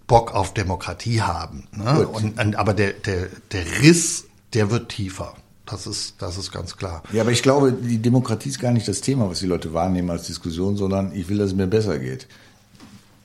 Bock 0.07 0.33
auf 0.33 0.53
Demokratie 0.53 1.21
haben. 1.21 1.67
Ne? 1.71 2.07
Und, 2.07 2.39
und, 2.39 2.55
aber 2.55 2.73
der, 2.73 2.93
der, 2.93 3.27
der 3.51 3.65
Riss, 3.81 4.25
der 4.53 4.69
wird 4.71 4.89
tiefer. 4.89 5.35
Das 5.65 5.87
ist, 5.87 6.15
das 6.19 6.37
ist 6.37 6.51
ganz 6.51 6.75
klar. 6.75 7.03
Ja, 7.13 7.21
aber 7.21 7.31
ich 7.31 7.41
glaube, 7.41 7.71
die 7.71 7.97
Demokratie 7.97 8.49
ist 8.49 8.59
gar 8.59 8.71
nicht 8.71 8.87
das 8.87 9.01
Thema, 9.01 9.29
was 9.29 9.39
die 9.39 9.47
Leute 9.47 9.73
wahrnehmen 9.73 10.09
als 10.09 10.27
Diskussion, 10.27 10.75
sondern 10.75 11.15
ich 11.15 11.29
will, 11.29 11.37
dass 11.37 11.47
es 11.51 11.55
mir 11.55 11.67
besser 11.67 11.99
geht. 11.99 12.27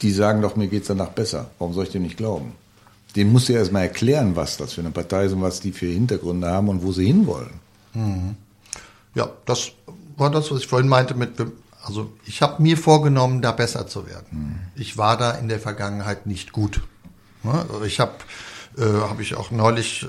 Die 0.02 0.12
sagen 0.12 0.40
doch, 0.40 0.54
mir 0.54 0.68
geht 0.68 0.82
es 0.82 0.88
danach 0.88 1.08
besser. 1.08 1.50
Warum 1.58 1.74
soll 1.74 1.84
ich 1.84 1.90
dem 1.90 2.02
nicht 2.02 2.16
glauben? 2.16 2.52
Den 3.16 3.32
musst 3.32 3.48
du 3.48 3.54
ja 3.54 3.58
erstmal 3.58 3.82
erklären, 3.82 4.36
was 4.36 4.56
das 4.56 4.74
für 4.74 4.82
eine 4.82 4.92
Partei 4.92 5.24
ist 5.24 5.32
und 5.32 5.42
was 5.42 5.60
die 5.60 5.72
für 5.72 5.86
Hintergründe 5.86 6.48
haben 6.48 6.68
und 6.68 6.84
wo 6.84 6.92
sie 6.92 7.06
hinwollen. 7.06 7.54
Mhm. 7.94 8.36
Ja, 9.14 9.28
das 9.46 9.72
war 10.16 10.30
das, 10.30 10.50
was 10.52 10.60
ich 10.60 10.66
vorhin 10.68 10.88
meinte 10.88 11.14
mit, 11.14 11.32
also 11.88 12.12
ich 12.26 12.42
habe 12.42 12.62
mir 12.62 12.76
vorgenommen, 12.76 13.42
da 13.42 13.52
besser 13.52 13.86
zu 13.86 14.06
werden. 14.06 14.70
Ich 14.76 14.96
war 14.96 15.16
da 15.16 15.32
in 15.32 15.48
der 15.48 15.58
Vergangenheit 15.58 16.26
nicht 16.26 16.52
gut. 16.52 16.82
Ich 17.84 17.98
habe 17.98 18.12
äh, 18.76 18.82
habe 18.82 19.22
ich 19.22 19.34
auch 19.34 19.50
neulich 19.50 20.04
äh, 20.04 20.06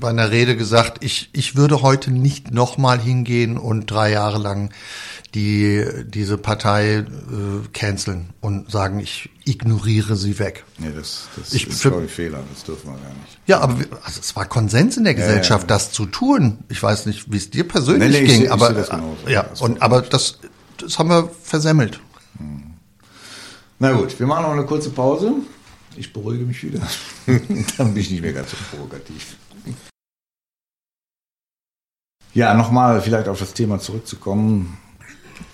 bei 0.00 0.08
einer 0.08 0.30
Rede 0.30 0.56
gesagt, 0.56 1.04
ich, 1.04 1.30
ich 1.32 1.54
würde 1.54 1.82
heute 1.82 2.10
nicht 2.10 2.50
nochmal 2.50 2.98
hingehen 2.98 3.56
und 3.56 3.90
drei 3.90 4.10
Jahre 4.10 4.38
lang 4.38 4.70
die 5.34 5.84
diese 6.06 6.36
Partei 6.36 6.96
äh, 6.96 7.04
canceln 7.72 8.30
und 8.40 8.68
sagen, 8.70 8.98
ich 8.98 9.30
ignoriere 9.44 10.16
sie 10.16 10.40
weg. 10.40 10.64
Nee, 10.78 10.88
das, 10.94 11.28
das 11.36 11.52
ich, 11.52 11.68
ist, 11.68 11.82
glaube 11.82 12.04
ich, 12.06 12.10
Fehler, 12.10 12.42
das 12.52 12.64
dürfen 12.64 12.86
wir 12.86 12.98
gar 12.98 13.10
nicht. 13.10 13.38
Ja, 13.46 13.60
aber 13.60 13.76
also 14.02 14.20
es 14.20 14.34
war 14.34 14.46
Konsens 14.46 14.96
in 14.96 15.04
der 15.04 15.14
Gesellschaft, 15.14 15.70
ja, 15.70 15.74
ja. 15.74 15.78
das 15.78 15.92
zu 15.92 16.06
tun. 16.06 16.58
Ich 16.68 16.82
weiß 16.82 17.06
nicht, 17.06 17.30
wie 17.30 17.36
es 17.36 17.50
dir 17.50 17.66
persönlich 17.68 18.10
nee, 18.10 18.20
nee, 18.22 18.26
ging, 18.26 18.42
ich, 18.42 18.52
aber 18.52 18.76
ich 18.76 19.30
ja, 19.30 19.46
und 19.60 19.82
aber 19.82 20.02
das 20.02 20.40
das 20.82 20.98
haben 20.98 21.08
wir 21.08 21.28
versemmelt. 21.42 22.00
Na 23.78 23.92
gut, 23.92 24.18
wir 24.18 24.26
machen 24.26 24.42
noch 24.42 24.52
eine 24.52 24.66
kurze 24.66 24.90
Pause. 24.90 25.32
Ich 25.96 26.12
beruhige 26.12 26.44
mich 26.44 26.62
wieder. 26.62 26.80
Dann 27.26 27.94
bin 27.94 27.96
ich 27.96 28.10
nicht 28.10 28.22
mehr 28.22 28.32
ganz 28.32 28.50
so 28.50 28.56
provokativ. 28.70 29.36
Ja, 32.32 32.54
nochmal 32.54 33.00
vielleicht 33.00 33.26
auf 33.26 33.40
das 33.40 33.54
Thema 33.54 33.80
zurückzukommen. 33.80 34.78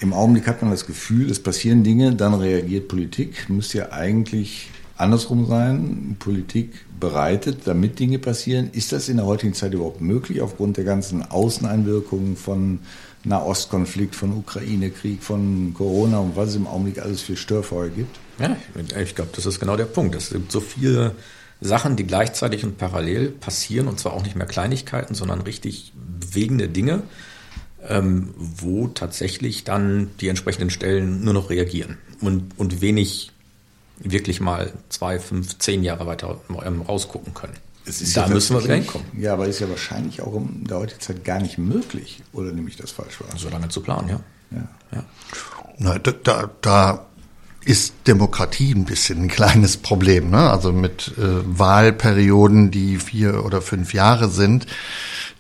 Im 0.01 0.13
Augenblick 0.13 0.47
hat 0.47 0.61
man 0.61 0.71
das 0.71 0.87
Gefühl, 0.87 1.31
es 1.31 1.43
passieren 1.43 1.85
Dinge, 1.85 2.15
dann 2.15 2.35
reagiert 2.35 2.89
Politik. 2.89 3.49
Müsste 3.49 3.79
ja 3.79 3.93
eigentlich 3.93 4.71
andersrum 4.97 5.47
sein. 5.47 6.17
Politik 6.19 6.85
bereitet, 7.01 7.61
damit 7.65 7.99
Dinge 7.99 8.19
passieren. 8.19 8.71
Ist 8.73 8.93
das 8.93 9.09
in 9.09 9.17
der 9.17 9.27
heutigen 9.27 9.55
Zeit 9.55 9.73
überhaupt 9.73 10.01
möglich, 10.01 10.43
aufgrund 10.43 10.77
der 10.77 10.85
ganzen 10.85 11.23
Außeneinwirkungen 11.23 12.37
von 12.37 12.81
Nahostkonflikt, 13.27 14.15
von 14.15 14.33
Ukraine-Krieg, 14.33 15.23
von 15.23 15.75
Corona 15.75 16.19
und 16.21 16.37
was 16.37 16.51
es 16.51 16.57
im 16.57 16.67
Augenblick 16.67 17.03
alles 17.03 17.23
für 17.23 17.37
Störfeuer 17.37 17.89
gibt? 17.89 18.17
Ja, 18.39 18.57
ich 19.01 19.15
glaube, 19.15 19.31
das 19.35 19.47
ist 19.47 19.61
genau 19.61 19.77
der 19.77 19.85
Punkt. 19.85 20.15
Es 20.15 20.31
gibt 20.31 20.53
so 20.53 20.61
viele 20.61 21.13
Sachen, 21.61 21.97
die 21.97 22.07
gleichzeitig 22.07 22.65
und 22.65 22.79
parallel 22.79 23.31
passieren 23.31 23.89
und 23.89 23.99
zwar 23.99 24.13
auch 24.13 24.23
nicht 24.23 24.37
mehr 24.37 24.47
Kleinigkeiten, 24.47 25.15
sondern 25.15 25.41
richtig 25.41 25.93
bewegende 25.95 26.69
Dinge, 26.69 27.03
ähm, 27.89 28.35
wo 28.37 28.89
tatsächlich 28.89 29.65
dann 29.65 30.11
die 30.21 30.29
entsprechenden 30.29 30.71
Stellen 30.71 31.25
nur 31.25 31.35
noch 31.35 31.51
reagieren 31.51 31.99
und, 32.21 32.53
und 32.59 32.81
wenig 32.81 33.33
wirklich 33.99 34.41
mal 34.41 34.73
zwei, 34.89 35.19
fünf, 35.19 35.59
zehn 35.59 35.83
Jahre 35.83 36.07
weiter 36.07 36.41
ähm, 36.65 36.83
rausgucken 36.83 37.35
können. 37.35 37.55
Da 37.87 38.27
ja 38.27 38.29
müssen 38.29 38.57
wir 38.57 38.65
wieder 38.65 38.75
hinkommen. 38.75 39.07
Ja, 39.19 39.33
aber 39.35 39.47
ist 39.47 39.61
ja 39.61 39.69
wahrscheinlich 39.69 40.21
auch 40.23 40.35
in 40.35 40.65
der 40.65 40.79
heutigen 40.79 41.01
Zeit 41.01 41.25
gar 41.25 41.41
nicht 41.41 41.59
möglich, 41.59 42.23
oder 42.33 42.53
nehme 42.53 42.69
ich 42.69 42.77
das 42.77 42.91
falsch 42.91 43.21
wahr? 43.21 43.29
So 43.37 43.49
lange 43.49 43.69
zu 43.69 43.81
planen, 43.81 44.09
ja. 44.09 44.21
ja. 44.51 44.69
ja. 44.93 45.05
Na, 45.79 45.99
da, 45.99 46.13
da, 46.13 46.51
da 46.61 47.07
ist 47.65 47.95
Demokratie 48.07 48.73
ein 48.73 48.85
bisschen 48.85 49.25
ein 49.25 49.29
kleines 49.29 49.77
Problem. 49.77 50.31
Ne? 50.31 50.51
Also 50.51 50.73
mit 50.73 51.13
äh, 51.19 51.59
Wahlperioden, 51.59 52.71
die 52.71 52.99
vier 52.99 53.45
oder 53.45 53.61
fünf 53.61 53.93
Jahre 53.93 54.29
sind, 54.29 54.67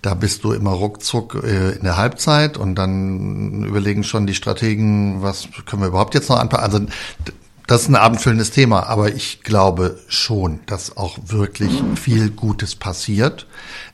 da 0.03 0.15
bist 0.15 0.45
du 0.45 0.53
immer 0.53 0.73
ruckzuck 0.73 1.43
äh, 1.45 1.71
in 1.71 1.85
der 1.85 1.97
Halbzeit 1.97 2.57
und 2.57 2.75
dann 2.75 3.65
überlegen 3.65 4.03
schon 4.03 4.27
die 4.27 4.35
Strategen, 4.35 5.23
was 5.23 5.49
können 5.67 5.83
wir 5.83 5.89
überhaupt 5.89 6.15
jetzt 6.15 6.29
noch 6.29 6.39
anpassen. 6.39 6.65
Also 6.65 6.87
das 7.67 7.83
ist 7.83 7.89
ein 7.89 7.97
abendfüllendes 7.97 8.53
Thema, 8.53 8.87
aber 8.87 9.15
ich 9.15 9.43
glaube 9.43 9.99
schon, 10.07 10.61
dass 10.67 10.97
auch 10.97 11.19
wirklich 11.27 11.83
viel 12.01 12.31
Gutes 12.31 12.77
passiert. 12.77 13.47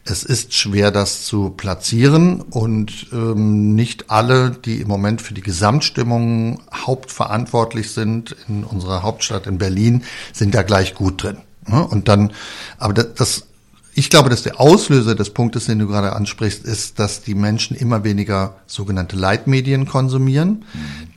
Es 0.05 0.25
ist 0.25 0.53
schwer, 0.53 0.91
das 0.91 1.25
zu 1.25 1.51
platzieren 1.51 2.43
und 2.43 3.07
ähm, 3.13 3.75
nicht 3.75 4.11
alle, 4.11 4.51
die 4.51 4.81
im 4.83 4.89
Moment 4.89 5.23
für 5.23 5.33
die 5.33 5.41
Gesamtstimmung 5.41 6.61
hauptverantwortlich 6.75 7.93
sind 7.93 8.37
in 8.47 8.65
unserer 8.65 9.03
Hauptstadt 9.03 9.47
in 9.47 9.57
Berlin, 9.57 10.05
sind 10.35 10.55
da 10.55 10.63
gleich 10.63 10.95
gut 10.95 11.23
drin. 11.23 11.39
Ne? 11.67 11.87
Und 11.87 12.09
dann, 12.09 12.33
aber 12.79 12.93
das, 12.93 13.15
das 13.15 13.47
ich 13.95 14.11
glaube, 14.11 14.31
dass 14.31 14.43
der 14.43 14.61
Auslöser 14.61 15.15
des 15.15 15.31
Punktes, 15.31 15.67
den 15.67 15.79
du 15.79 15.87
gerade 15.87 16.15
ansprichst, 16.15 16.65
ist, 16.65 16.99
dass 16.99 17.23
die 17.23 17.35
Menschen 17.35 17.77
immer 17.77 18.05
weniger 18.05 18.57
sogenannte 18.67 19.17
Leitmedien 19.17 19.87
konsumieren, 19.87 20.65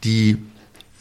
die 0.04 0.38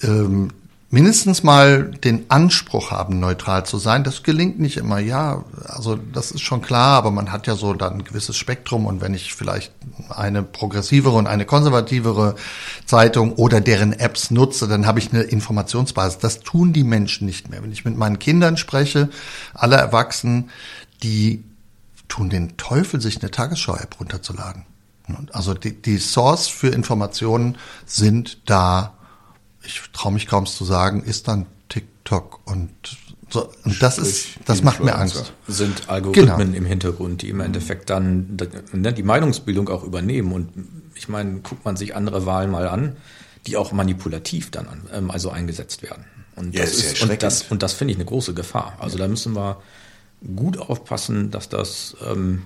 ähm, 0.03 0.51
mindestens 0.95 1.43
mal 1.43 1.91
den 1.91 2.31
Anspruch 2.31 2.93
haben, 2.93 3.19
neutral 3.19 3.67
zu 3.67 3.79
sein. 3.79 4.05
Das 4.05 4.23
gelingt 4.23 4.61
nicht 4.61 4.77
immer, 4.77 5.01
ja, 5.01 5.45
also 5.67 5.97
das 5.97 6.31
ist 6.31 6.43
schon 6.43 6.63
klar, 6.63 6.97
aber 6.97 7.11
man 7.11 7.33
hat 7.33 7.49
ja 7.49 7.57
so 7.57 7.75
dann 7.75 7.95
ein 7.95 8.05
gewisses 8.05 8.37
Spektrum 8.37 8.87
und 8.87 9.01
wenn 9.01 9.13
ich 9.13 9.35
vielleicht 9.35 9.73
eine 10.09 10.45
progressivere 10.45 11.17
und 11.17 11.27
eine 11.27 11.47
konservativere 11.47 12.37
Zeitung 12.87 13.33
oder 13.33 13.61
deren 13.61 13.93
Apps 13.93 14.31
nutze, 14.31 14.69
dann 14.69 14.87
habe 14.87 15.01
ich 15.01 15.13
eine 15.13 15.23
Informationsbasis. 15.23 16.19
Das 16.19 16.41
tun 16.41 16.73
die 16.73 16.85
Menschen 16.85 17.27
nicht 17.27 17.51
mehr. 17.51 17.65
Wenn 17.65 17.73
ich 17.73 17.85
mit 17.85 17.97
meinen 17.97 18.21
Kindern 18.21 18.57
spreche, 18.57 19.11
alle 19.53 19.75
Erwachsenen, 19.75 20.51
die 21.03 21.43
tun 22.07 22.31
den 22.31 22.57
Teufel, 22.57 23.01
sich 23.01 23.21
eine 23.21 23.33
Tagesschau-App 23.33 23.99
runterzuladen. 23.99 24.65
Also 25.33 25.55
die, 25.55 25.83
die 25.83 25.99
Source 25.99 26.47
für 26.47 26.69
Informationen 26.69 27.59
sind 27.85 28.49
da 28.49 28.95
ich 29.65 29.83
traue 29.93 30.13
mich 30.13 30.27
kaum 30.27 30.47
zu 30.47 30.65
sagen, 30.65 31.03
ist 31.03 31.29
dann 31.29 31.47
TikTok 31.69 32.41
und 32.47 32.71
so, 33.31 33.49
und 33.65 33.83
das 33.83 33.99
ist, 33.99 34.37
das 34.45 34.63
macht 34.63 34.79
mir 34.81 34.95
Angst. 34.95 35.33
Sind 35.49 35.89
Algorithmen 35.89 36.39
genau. 36.39 36.57
im 36.57 36.67
Hintergrund, 36.67 37.23
die 37.23 37.31
im 37.31 37.41
Endeffekt 37.41 37.91
dann 37.91 38.39
ne, 38.73 38.93
die 38.93 39.03
Meinungsbildung 39.03 39.69
auch 39.71 39.83
übernehmen. 39.83 40.33
Und 40.33 40.51
ich 40.95 41.09
meine, 41.09 41.41
guckt 41.41 41.65
man 41.65 41.77
sich 41.77 41.97
andere 41.97 42.27
Wahlen 42.27 42.51
mal 42.51 42.69
an, 42.69 42.97
die 43.47 43.57
auch 43.57 43.73
manipulativ 43.73 44.53
dann 44.53 44.69
an, 44.69 44.83
ähm, 44.93 45.11
also 45.11 45.31
eingesetzt 45.31 45.83
werden. 45.83 46.05
Und 46.37 46.55
ja, 46.55 46.61
das 46.61 46.75
ist, 46.75 47.03
und 47.03 47.23
das, 47.23 47.43
und 47.51 47.63
das 47.63 47.73
finde 47.73 47.93
ich 47.93 47.99
eine 47.99 48.05
große 48.05 48.35
Gefahr. 48.35 48.77
Also 48.79 48.99
da 48.99 49.09
müssen 49.09 49.35
wir 49.35 49.61
gut 50.37 50.59
aufpassen, 50.59 51.31
dass 51.31 51.49
das 51.49 51.97
ähm, 52.09 52.45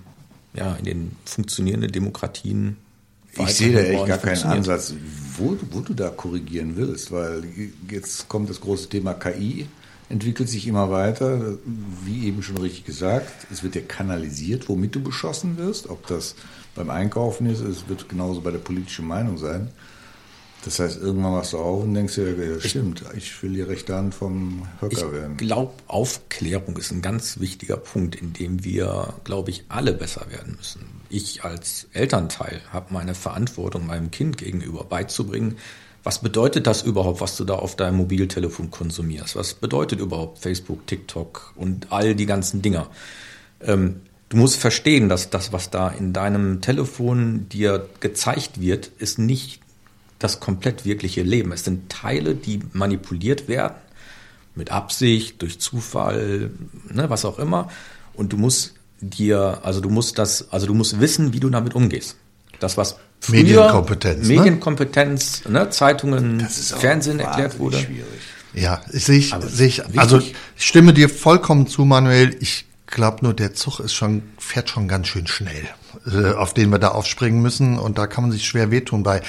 ja 0.55 0.75
in 0.77 0.85
den 0.85 1.17
funktionierenden 1.25 1.93
Demokratien 1.93 2.77
ich 3.37 3.55
sehe 3.55 3.73
da 3.73 3.81
echt 3.81 4.07
gar 4.07 4.19
keinen 4.19 4.43
Ansatz, 4.45 4.95
wo, 5.37 5.57
wo 5.71 5.81
du 5.81 5.95
da 5.95 6.11
korrigieren 6.11 6.77
willst, 6.77 7.13
weil 7.13 7.45
jetzt 7.91 8.29
kommt 8.29 8.51
das 8.51 8.61
große 8.61 8.89
Thema 8.89 9.15
KI, 9.15 9.67
entwickelt 10.09 10.49
sich 10.49 10.67
immer 10.67 10.91
weiter, 10.91 11.59
wie 12.05 12.27
eben 12.27 12.43
schon 12.43 12.59
richtig 12.59 12.85
gesagt, 12.85 13.47
es 13.51 13.63
wird 13.63 13.75
ja 13.75 13.83
kanalisiert, 13.83 14.69
womit 14.69 14.95
du 14.95 15.03
beschossen 15.03 15.59
wirst, 15.59 15.89
ob 15.89 16.07
das 16.07 16.35
beim 16.75 16.91
Einkaufen 16.91 17.47
ist, 17.47 17.61
es 17.61 17.89
wird 17.89 18.09
genauso 18.09 18.41
bei 18.41 18.51
der 18.51 18.59
politischen 18.59 19.07
Meinung 19.07 19.37
sein. 19.37 19.69
Das 20.65 20.81
heißt, 20.81 21.01
irgendwann 21.01 21.33
machst 21.33 21.53
du 21.53 21.59
auf 21.59 21.85
und 21.85 21.95
denkst 21.95 22.17
dir, 22.17 22.35
ja, 22.35 22.61
stimmt, 22.61 23.05
ich 23.17 23.43
will 23.43 23.53
die 23.53 23.63
rechte 23.63 23.95
Hand 23.95 24.15
vom 24.15 24.67
Höcker 24.81 25.13
werden. 25.13 25.33
Ich 25.33 25.47
glaube, 25.47 25.73
Aufklärung 25.87 26.77
ist 26.77 26.91
ein 26.91 27.01
ganz 27.01 27.39
wichtiger 27.39 27.77
Punkt, 27.77 28.17
in 28.17 28.33
dem 28.33 28.65
wir, 28.65 29.15
glaube 29.25 29.51
ich, 29.51 29.65
alle 29.69 29.93
besser 29.93 30.27
werden 30.31 30.57
müssen. 30.57 30.81
Ich 31.11 31.45
als 31.45 31.87
Elternteil 31.93 32.61
habe 32.73 32.93
meine 32.93 33.15
Verantwortung 33.15 33.87
meinem 33.87 34.11
Kind 34.11 34.37
gegenüber 34.37 34.85
beizubringen, 34.85 35.57
was 36.05 36.21
bedeutet 36.21 36.67
das 36.67 36.83
überhaupt, 36.83 37.21
was 37.21 37.37
du 37.37 37.45
da 37.45 37.57
auf 37.57 37.77
deinem 37.77 37.97
Mobiltelefon 37.99 38.71
konsumierst? 38.71 39.37
Was 39.37 39.55
bedeutet 39.55 40.01
überhaupt 40.01 40.39
Facebook, 40.39 40.87
TikTok 40.87 41.53
und 41.57 41.93
all 41.93 42.15
die 42.15 42.27
ganzen 42.27 42.63
Dinger? 42.63 42.89
Ähm, 43.61 44.01
du 44.29 44.37
musst 44.37 44.57
verstehen, 44.57 45.09
dass 45.09 45.31
das, 45.31 45.53
was 45.53 45.71
da 45.71 45.89
in 45.89 46.13
deinem 46.13 46.61
Telefon 46.61 47.49
dir 47.49 47.89
gezeigt 48.01 48.61
wird, 48.61 48.87
ist 48.99 49.19
nicht 49.19 49.61
das 50.19 50.41
komplett 50.41 50.85
wirkliche 50.85 51.23
Leben. 51.23 51.53
Es 51.53 51.65
sind 51.65 51.91
Teile, 51.91 52.35
die 52.35 52.61
manipuliert 52.73 53.49
werden, 53.49 53.77
mit 54.55 54.73
Absicht, 54.73 55.41
durch 55.43 55.61
Zufall, 55.61 56.51
ne, 56.91 57.09
was 57.11 57.25
auch 57.25 57.39
immer. 57.39 57.69
Und 58.15 58.33
du 58.33 58.37
musst 58.37 58.75
dir, 59.01 59.61
also 59.63 59.81
du 59.81 59.91
musst 59.91 60.19
das, 60.19 60.53
also 60.53 60.67
du 60.67 60.75
musst 60.75 61.01
wissen, 61.01 61.33
wie 61.33 61.41
du 61.41 61.49
damit 61.51 61.75
umgehst. 61.75 62.17
Das, 62.59 62.77
was 62.77 62.97
früher 63.21 63.43
Medienkompetenz, 63.43 64.27
ne? 64.27 64.37
Medienkompetenz, 64.37 65.45
ne? 65.45 65.51
ne, 65.53 65.71
Zeitungen, 65.71 66.41
Fernsehen 66.41 67.21
erklärt 67.21 67.59
wurde. 67.59 67.79
Schwierig. 67.79 68.21
Ja, 68.55 68.81
sehe 68.89 69.19
ich, 69.19 69.35
sehe 69.47 69.69
ich, 69.69 69.99
also 69.99 70.19
ich 70.19 70.35
stimme 70.57 70.93
dir 70.93 71.09
vollkommen 71.09 71.67
zu, 71.67 71.85
Manuel. 71.85 72.37
Ich 72.41 72.67
glaube 72.87 73.19
nur, 73.23 73.35
der 73.35 73.55
Zug 73.55 73.79
ist 73.81 73.93
schon, 73.93 74.23
fährt 74.39 74.71
schon 74.71 74.89
ganz 74.89 75.07
schön 75.07 75.27
schnell, 75.27 75.69
äh, 76.07 76.33
auf 76.33 76.55
den 76.55 76.71
wir 76.71 76.79
da 76.79 76.89
aufspringen 76.89 77.41
müssen 77.41 77.79
und 77.79 77.99
da 77.99 78.07
kann 78.07 78.25
man 78.25 78.33
sich 78.33 78.47
schwer 78.47 78.71
wehtun 78.71 79.03
bei. 79.03 79.23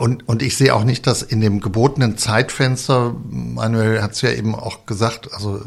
Und, 0.00 0.26
und 0.26 0.40
ich 0.40 0.56
sehe 0.56 0.74
auch 0.74 0.84
nicht, 0.84 1.06
dass 1.06 1.20
in 1.20 1.42
dem 1.42 1.60
gebotenen 1.60 2.16
Zeitfenster, 2.16 3.14
Manuel 3.28 4.00
hat 4.00 4.12
es 4.12 4.22
ja 4.22 4.30
eben 4.30 4.54
auch 4.54 4.86
gesagt, 4.86 5.34
also 5.34 5.60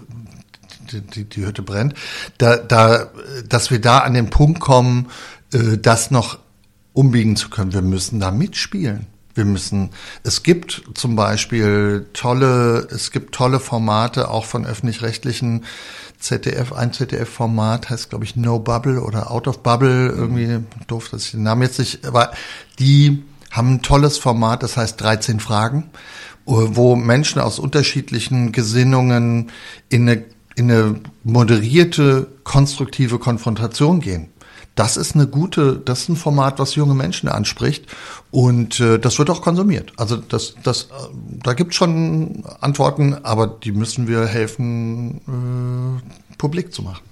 die, 0.92 1.02
die, 1.02 1.26
die 1.26 1.46
Hütte 1.46 1.62
brennt, 1.62 1.94
da, 2.40 2.58
da, 2.58 3.12
dass 3.48 3.70
wir 3.70 3.80
da 3.80 4.00
an 4.00 4.16
den 4.16 4.32
Punkt 4.32 4.60
kommen, 4.60 5.12
äh, 5.54 5.78
das 5.78 6.10
noch 6.10 6.40
umbiegen 6.94 7.36
zu 7.36 7.52
können. 7.52 7.74
Wir 7.74 7.84
müssen 7.84 8.20
da 8.20 8.32
mitspielen. 8.32 9.06
Wir 9.36 9.46
müssen, 9.46 9.92
es 10.24 10.42
gibt 10.42 10.82
zum 10.96 11.16
Beispiel 11.16 12.08
tolle, 12.14 12.88
es 12.90 13.12
gibt 13.12 13.36
tolle 13.36 13.60
Formate 13.60 14.32
auch 14.32 14.46
von 14.46 14.66
öffentlich-rechtlichen 14.66 15.64
ZDF, 16.20 16.74
ein 16.74 16.92
ZDF-Format 16.92 17.92
heißt, 17.92 18.10
glaube 18.10 18.24
ich, 18.26 18.36
No 18.36 18.58
Bubble 18.58 19.02
oder 19.02 19.30
Out 19.30 19.48
of 19.48 19.62
Bubble, 19.62 20.08
irgendwie 20.08 20.60
doof, 20.88 21.10
dass 21.10 21.26
ich 21.26 21.32
den 21.32 21.44
Namen 21.44 21.64
jetzt 21.64 21.78
nicht, 21.78 22.06
aber 22.06 22.32
die 22.80 23.24
haben 23.54 23.76
ein 23.76 23.82
tolles 23.82 24.18
Format, 24.18 24.64
das 24.64 24.76
heißt 24.78 25.00
13 25.00 25.40
Fragen, 25.40 25.92
wo 26.46 26.96
Menschen 26.96 27.40
aus 27.40 27.60
unterschiedlichen 27.60 28.52
Gesinnungen 28.52 29.52
in 29.90 30.10
eine, 30.10 30.26
in 30.56 30.72
eine 30.72 31.00
moderierte, 31.24 32.28
konstruktive 32.44 33.20
Konfrontation 33.20 34.02
gehen. 34.02 34.30
Das 34.76 34.98
ist 34.98 35.14
eine 35.14 35.28
gute, 35.28 35.78
das 35.78 36.02
ist 36.02 36.10
ein 36.10 36.16
Format, 36.16 36.58
was 36.58 36.74
junge 36.74 36.96
Menschen 36.96 37.30
anspricht 37.30 37.86
und 38.32 38.80
äh, 38.80 38.98
das 38.98 39.20
wird 39.20 39.30
auch 39.30 39.44
konsumiert. 39.44 39.94
Also 39.98 40.18
das, 40.18 40.56
das, 40.64 40.86
äh, 40.86 40.88
da 41.44 41.54
gibt 41.54 41.76
schon 41.76 42.44
Antworten, 42.60 43.14
aber 43.24 43.46
die 43.46 43.72
müssen 43.72 44.08
wir 44.08 44.26
helfen, 44.26 46.02
äh, 46.02 46.36
publik 46.40 46.74
zu 46.74 46.82
machen. 46.82 47.04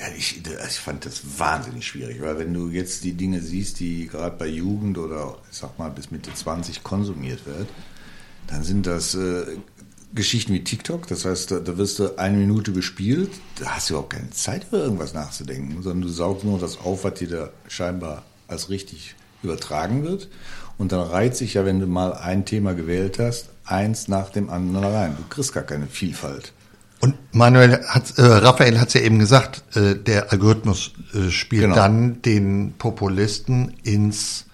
Ja, 0.00 0.06
ich, 0.16 0.40
ich 0.40 0.78
fand 0.78 1.04
das 1.04 1.38
wahnsinnig 1.38 1.86
schwierig, 1.86 2.22
weil 2.22 2.38
wenn 2.38 2.54
du 2.54 2.70
jetzt 2.70 3.04
die 3.04 3.12
Dinge 3.12 3.42
siehst, 3.42 3.80
die 3.80 4.06
gerade 4.06 4.34
bei 4.34 4.46
Jugend 4.46 4.96
oder 4.96 5.36
ich 5.50 5.58
sag 5.58 5.78
mal 5.78 5.90
bis 5.90 6.10
Mitte 6.10 6.32
20 6.32 6.82
konsumiert 6.82 7.44
wird, 7.44 7.68
dann 8.46 8.64
sind 8.64 8.86
das 8.86 9.14
äh, 9.14 9.44
Geschichten 10.14 10.54
wie 10.54 10.64
TikTok, 10.64 11.06
das 11.06 11.26
heißt, 11.26 11.50
da, 11.50 11.60
da, 11.60 11.76
wirst 11.76 11.98
du 11.98 12.18
eine 12.18 12.38
Minute 12.38 12.70
bespielt, 12.70 13.30
da 13.60 13.76
hast 13.76 13.90
du 13.90 13.94
überhaupt 13.94 14.14
keine 14.14 14.30
Zeit 14.30 14.66
über 14.68 14.78
irgendwas 14.78 15.12
nachzudenken, 15.12 15.82
sondern 15.82 16.02
du 16.02 16.08
saugst 16.08 16.44
nur 16.46 16.58
das 16.58 16.78
auf, 16.78 17.04
was 17.04 17.14
dir 17.14 17.28
da 17.28 17.50
scheinbar 17.68 18.24
als 18.48 18.70
richtig 18.70 19.14
übertragen 19.42 20.02
wird. 20.02 20.28
Und 20.78 20.92
dann 20.92 21.06
reiht 21.06 21.36
sich 21.36 21.54
ja, 21.54 21.66
wenn 21.66 21.78
du 21.78 21.86
mal 21.86 22.14
ein 22.14 22.46
Thema 22.46 22.72
gewählt 22.72 23.18
hast, 23.18 23.50
eins 23.64 24.08
nach 24.08 24.30
dem 24.30 24.48
anderen 24.48 24.86
rein. 24.86 25.16
Du 25.16 25.24
kriegst 25.28 25.52
gar 25.52 25.62
keine 25.62 25.86
Vielfalt. 25.86 26.54
Und 27.00 27.16
Manuel 27.32 27.84
hat, 27.86 28.18
äh, 28.18 28.22
Raphael 28.22 28.78
hat 28.78 28.88
es 28.88 28.94
ja 28.94 29.00
eben 29.00 29.18
gesagt, 29.18 29.64
äh, 29.74 29.94
der 29.94 30.32
Algorithmus 30.32 30.92
äh, 31.14 31.30
spielt 31.30 31.62
genau. 31.62 31.74
dann 31.74 32.20
den 32.22 32.74
Populisten 32.76 33.74
ins, 33.82 34.46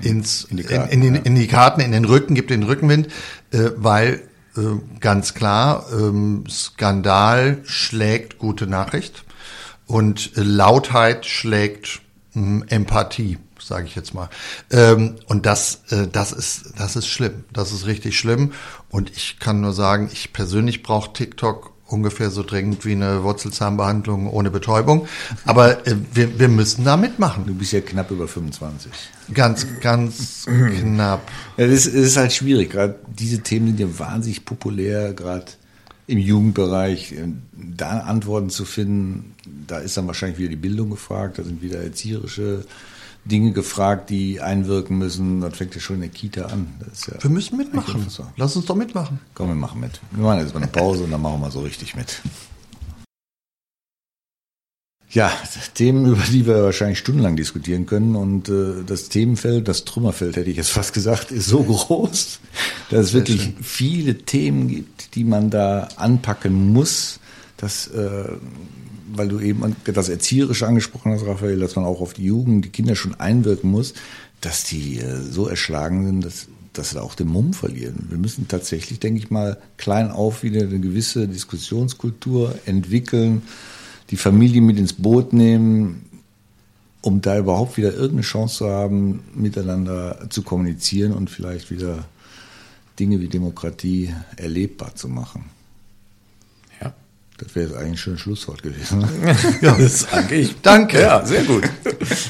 ins 0.00 0.44
in 0.44 0.56
die, 0.56 0.62
Karten, 0.64 0.90
in, 0.90 1.02
in, 1.02 1.14
den, 1.14 1.22
in 1.24 1.34
die 1.34 1.46
Karten, 1.46 1.80
in 1.80 1.92
den 1.92 2.06
Rücken, 2.06 2.34
gibt 2.34 2.50
den 2.50 2.62
Rückenwind, 2.62 3.08
äh, 3.52 3.70
weil 3.76 4.22
äh, 4.56 4.60
ganz 5.00 5.34
klar, 5.34 5.86
ähm, 5.92 6.44
Skandal 6.48 7.58
schlägt 7.64 8.38
gute 8.38 8.66
Nachricht. 8.66 9.24
und 9.86 10.30
Lautheit 10.36 11.26
schlägt 11.26 12.00
mh, 12.34 12.66
Empathie 12.68 13.38
sage 13.62 13.86
ich 13.86 13.94
jetzt 13.94 14.14
mal. 14.14 14.28
Ähm, 14.70 15.16
und 15.26 15.46
das, 15.46 15.82
äh, 15.90 16.08
das 16.08 16.32
ist, 16.32 16.74
das 16.78 16.96
ist 16.96 17.06
schlimm. 17.06 17.44
Das 17.52 17.72
ist 17.72 17.86
richtig 17.86 18.18
schlimm. 18.18 18.52
Und 18.88 19.10
ich 19.10 19.38
kann 19.38 19.60
nur 19.60 19.72
sagen, 19.72 20.08
ich 20.12 20.32
persönlich 20.32 20.82
brauche 20.82 21.12
TikTok 21.12 21.72
ungefähr 21.92 22.30
so 22.30 22.42
dringend 22.42 22.84
wie 22.84 22.92
eine 22.92 23.22
Wurzelzahnbehandlung 23.22 24.28
ohne 24.28 24.50
Betäubung. 24.50 25.06
Aber 25.44 25.86
äh, 25.86 25.96
wir, 26.12 26.38
wir 26.38 26.48
müssen 26.48 26.84
da 26.84 26.96
mitmachen. 26.96 27.46
Du 27.46 27.54
bist 27.54 27.72
ja 27.72 27.80
knapp 27.80 28.10
über 28.10 28.28
25. 28.28 28.92
Ganz, 29.34 29.66
ganz 29.80 30.46
knapp. 30.46 31.28
Ja, 31.56 31.66
das 31.66 31.86
ist, 31.86 31.94
das 31.94 32.02
ist 32.02 32.16
halt 32.16 32.32
schwierig. 32.32 32.70
Gerade 32.70 32.98
diese 33.08 33.40
Themen 33.40 33.68
sind 33.68 33.80
ja 33.80 33.98
wahnsinnig 33.98 34.44
populär, 34.44 35.12
gerade 35.12 35.46
im 36.06 36.18
Jugendbereich. 36.18 37.14
Da 37.54 38.00
Antworten 38.00 38.50
zu 38.50 38.64
finden, 38.64 39.34
da 39.66 39.78
ist 39.78 39.96
dann 39.96 40.06
wahrscheinlich 40.06 40.38
wieder 40.38 40.50
die 40.50 40.56
Bildung 40.56 40.90
gefragt, 40.90 41.38
da 41.38 41.44
sind 41.44 41.62
wieder 41.62 41.82
erzieherische 41.82 42.64
Dinge 43.24 43.52
gefragt, 43.52 44.10
die 44.10 44.40
einwirken 44.40 44.98
müssen. 44.98 45.40
Das 45.40 45.56
fängt 45.56 45.74
ja 45.74 45.80
schon 45.80 45.96
in 45.96 46.02
der 46.02 46.10
Kita 46.10 46.46
an. 46.46 46.74
Ja 47.06 47.22
wir 47.22 47.30
müssen 47.30 47.56
mitmachen. 47.56 48.06
Lass 48.36 48.56
uns 48.56 48.66
doch 48.66 48.76
mitmachen. 48.76 49.20
Komm, 49.34 49.48
wir 49.48 49.54
machen 49.54 49.80
mit. 49.80 50.00
Wir 50.10 50.24
machen 50.24 50.40
jetzt 50.40 50.54
mal 50.54 50.62
eine 50.62 50.70
Pause 50.70 51.04
und 51.04 51.10
dann 51.10 51.22
machen 51.22 51.40
wir 51.40 51.50
so 51.50 51.60
richtig 51.60 51.94
mit. 51.94 52.22
Ja, 55.12 55.32
Themen, 55.74 56.06
über 56.06 56.22
die 56.30 56.46
wir 56.46 56.62
wahrscheinlich 56.62 57.00
stundenlang 57.00 57.34
diskutieren 57.34 57.84
können. 57.84 58.14
Und 58.14 58.48
äh, 58.48 58.84
das 58.86 59.08
Themenfeld, 59.08 59.66
das 59.66 59.84
Trümmerfeld, 59.84 60.36
hätte 60.36 60.50
ich 60.50 60.56
jetzt 60.56 60.70
fast 60.70 60.92
gesagt, 60.92 61.32
ist 61.32 61.48
so 61.48 61.64
groß, 61.64 62.38
dass 62.90 63.06
es 63.06 63.12
wirklich 63.12 63.42
schön. 63.42 63.56
viele 63.60 64.18
Themen 64.18 64.68
gibt, 64.68 65.16
die 65.16 65.24
man 65.24 65.50
da 65.50 65.88
anpacken 65.96 66.72
muss. 66.72 67.18
Das 67.56 67.88
äh, 67.88 68.28
weil 69.14 69.28
du 69.28 69.40
eben 69.40 69.76
das 69.84 70.08
Erzieherische 70.08 70.66
angesprochen 70.66 71.12
hast, 71.12 71.26
Raphael, 71.26 71.58
dass 71.58 71.76
man 71.76 71.84
auch 71.84 72.00
auf 72.00 72.14
die 72.14 72.24
Jugend, 72.24 72.64
die 72.64 72.70
Kinder 72.70 72.94
schon 72.94 73.14
einwirken 73.14 73.70
muss, 73.70 73.94
dass 74.40 74.64
die 74.64 74.98
äh, 74.98 75.20
so 75.20 75.46
erschlagen 75.46 76.06
sind, 76.06 76.24
dass, 76.24 76.48
dass 76.72 76.90
sie 76.90 77.02
auch 77.02 77.14
den 77.14 77.28
Mumm 77.28 77.52
verlieren. 77.52 78.06
Wir 78.08 78.18
müssen 78.18 78.48
tatsächlich, 78.48 79.00
denke 79.00 79.20
ich 79.20 79.30
mal, 79.30 79.58
klein 79.76 80.10
auf 80.10 80.42
wieder 80.42 80.62
eine 80.62 80.80
gewisse 80.80 81.28
Diskussionskultur 81.28 82.54
entwickeln, 82.66 83.42
die 84.10 84.16
Familie 84.16 84.60
mit 84.60 84.78
ins 84.78 84.92
Boot 84.92 85.32
nehmen, 85.32 86.06
um 87.02 87.20
da 87.20 87.38
überhaupt 87.38 87.76
wieder 87.76 87.92
irgendeine 87.92 88.22
Chance 88.22 88.58
zu 88.58 88.68
haben, 88.68 89.22
miteinander 89.34 90.26
zu 90.30 90.42
kommunizieren 90.42 91.12
und 91.12 91.30
vielleicht 91.30 91.70
wieder 91.70 92.04
Dinge 92.98 93.20
wie 93.20 93.28
Demokratie 93.28 94.14
erlebbar 94.36 94.94
zu 94.94 95.08
machen. 95.08 95.44
Das 97.40 97.54
wäre 97.54 97.70
jetzt 97.70 97.76
eigentlich 97.78 98.00
schon 98.00 98.14
ein 98.14 98.18
Schlusswort 98.18 98.62
gewesen. 98.62 99.02
ja, 99.62 99.74
das 99.74 100.06
danke 100.10 100.34
ich. 100.34 100.60
Danke. 100.60 101.00
Ja, 101.00 101.24
sehr 101.24 101.44
gut. 101.44 101.64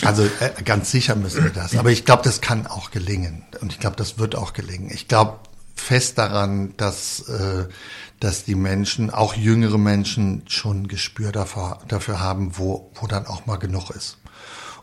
Also 0.05 0.23
äh, 0.23 0.63
ganz 0.65 0.93
sicher 0.93 1.17
müssen 1.17 1.43
wir 1.43 1.51
das. 1.51 1.77
Aber 1.77 1.91
ich 1.91 2.05
glaube, 2.05 2.23
das 2.23 2.41
kann 2.41 2.69
auch 2.69 2.93
gelingen. 2.93 3.45
Und 3.61 3.73
ich 3.73 3.81
glaube, 3.81 3.97
das 3.97 4.19
wird 4.19 4.37
auch 4.37 4.53
gelingen. 4.53 4.89
Ich 4.93 5.09
glaube 5.09 5.41
fest 5.75 6.19
daran, 6.19 6.75
dass, 6.77 7.29
äh, 7.29 7.67
dass 8.21 8.45
die 8.45 8.55
Menschen, 8.55 9.11
auch 9.11 9.35
jüngere 9.35 9.79
Menschen, 9.79 10.43
schon 10.47 10.83
ein 10.83 10.89
Gespür 10.89 11.33
dafür, 11.33 11.81
dafür 11.89 12.21
haben, 12.21 12.57
wo, 12.57 12.93
wo 12.95 13.09
dann 13.09 13.27
auch 13.27 13.47
mal 13.47 13.57
genug 13.57 13.91
ist. 13.91 14.19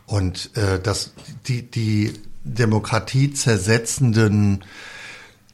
Und 0.04 0.54
äh, 0.56 0.78
dass 0.78 1.12
die, 1.46 1.70
die 1.70 2.12
Demokratie 2.44 3.32
zersetzenden 3.32 4.64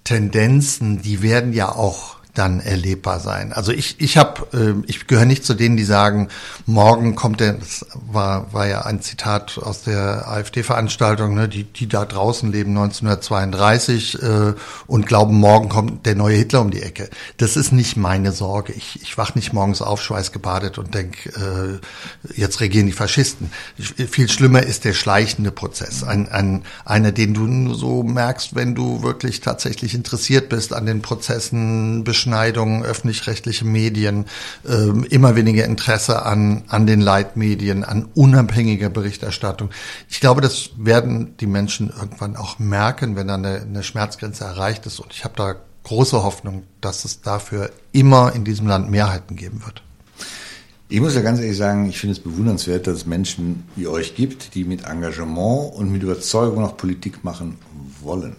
Tendenzen, 0.02 1.00
die 1.00 1.22
werden 1.22 1.52
ja 1.52 1.70
auch 1.70 2.16
dann 2.34 2.58
erlebbar 2.60 3.20
sein. 3.20 3.52
Also 3.52 3.70
ich, 3.72 4.00
ich 4.00 4.16
habe, 4.16 4.46
äh, 4.52 4.74
ich 4.88 5.06
gehöre 5.06 5.24
nicht 5.24 5.44
zu 5.44 5.54
denen, 5.54 5.76
die 5.76 5.84
sagen, 5.84 6.28
morgen 6.66 7.14
kommt 7.14 7.40
der, 7.40 7.54
das 7.54 7.86
war, 7.94 8.52
war 8.52 8.66
ja 8.66 8.82
ein 8.82 9.00
Zitat 9.00 9.58
aus 9.58 9.82
der 9.82 10.28
AfD-Veranstaltung, 10.28 11.34
ne, 11.34 11.48
die, 11.48 11.64
die 11.64 11.88
da 11.88 12.04
draußen 12.04 12.50
leben 12.50 12.70
1932 12.70 14.20
äh, 14.20 14.54
und 14.88 15.06
glauben, 15.06 15.38
morgen 15.38 15.68
kommt 15.68 16.06
der 16.06 16.16
neue 16.16 16.36
Hitler 16.36 16.60
um 16.60 16.72
die 16.72 16.82
Ecke. 16.82 17.08
Das 17.36 17.56
ist 17.56 17.72
nicht 17.72 17.96
meine 17.96 18.32
Sorge. 18.32 18.72
Ich, 18.72 19.00
ich 19.00 19.16
wach 19.16 19.36
nicht 19.36 19.52
morgens 19.52 19.80
auf, 19.80 20.02
schweißgebadet 20.02 20.76
und 20.78 20.92
denk, 20.92 21.26
äh, 21.26 21.78
jetzt 22.34 22.60
regieren 22.60 22.86
die 22.86 22.92
Faschisten. 22.92 23.52
Viel 23.78 24.28
schlimmer 24.28 24.64
ist 24.64 24.84
der 24.84 24.92
schleichende 24.92 25.52
Prozess. 25.52 26.02
Ein, 26.02 26.28
ein, 26.28 26.64
einer, 26.84 27.12
den 27.12 27.32
du 27.32 27.74
so 27.74 28.02
merkst, 28.02 28.56
wenn 28.56 28.74
du 28.74 29.02
wirklich 29.02 29.40
tatsächlich 29.40 29.94
interessiert 29.94 30.48
bist 30.48 30.72
an 30.72 30.86
den 30.86 31.00
Prozessen, 31.00 32.02
Beschneidung, 32.24 32.82
öffentlich-rechtliche 32.82 33.66
Medien, 33.66 34.24
äh, 34.66 34.88
immer 35.10 35.36
weniger 35.36 35.66
Interesse 35.66 36.24
an, 36.24 36.64
an 36.68 36.86
den 36.86 37.02
Leitmedien, 37.02 37.84
an 37.84 38.08
unabhängiger 38.14 38.88
Berichterstattung. 38.88 39.68
Ich 40.08 40.20
glaube, 40.20 40.40
das 40.40 40.70
werden 40.78 41.36
die 41.36 41.46
Menschen 41.46 41.90
irgendwann 41.90 42.36
auch 42.36 42.58
merken, 42.58 43.14
wenn 43.14 43.28
dann 43.28 43.44
eine, 43.44 43.60
eine 43.60 43.82
Schmerzgrenze 43.82 44.44
erreicht 44.44 44.86
ist. 44.86 45.00
Und 45.00 45.12
ich 45.12 45.24
habe 45.24 45.34
da 45.36 45.56
große 45.82 46.22
Hoffnung, 46.22 46.62
dass 46.80 47.04
es 47.04 47.20
dafür 47.20 47.70
immer 47.92 48.32
in 48.34 48.46
diesem 48.46 48.68
Land 48.68 48.90
Mehrheiten 48.90 49.36
geben 49.36 49.62
wird. 49.66 49.82
Ich 50.88 51.00
muss 51.00 51.14
ja 51.14 51.20
ganz 51.20 51.40
ehrlich 51.40 51.58
sagen, 51.58 51.90
ich 51.90 51.98
finde 51.98 52.14
es 52.14 52.20
bewundernswert, 52.20 52.86
dass 52.86 52.94
es 52.98 53.06
Menschen 53.06 53.64
wie 53.76 53.86
euch 53.86 54.14
gibt, 54.14 54.54
die 54.54 54.64
mit 54.64 54.86
Engagement 54.86 55.74
und 55.74 55.92
mit 55.92 56.02
Überzeugung 56.02 56.62
noch 56.62 56.78
Politik 56.78 57.22
machen 57.22 57.58
wollen. 58.00 58.36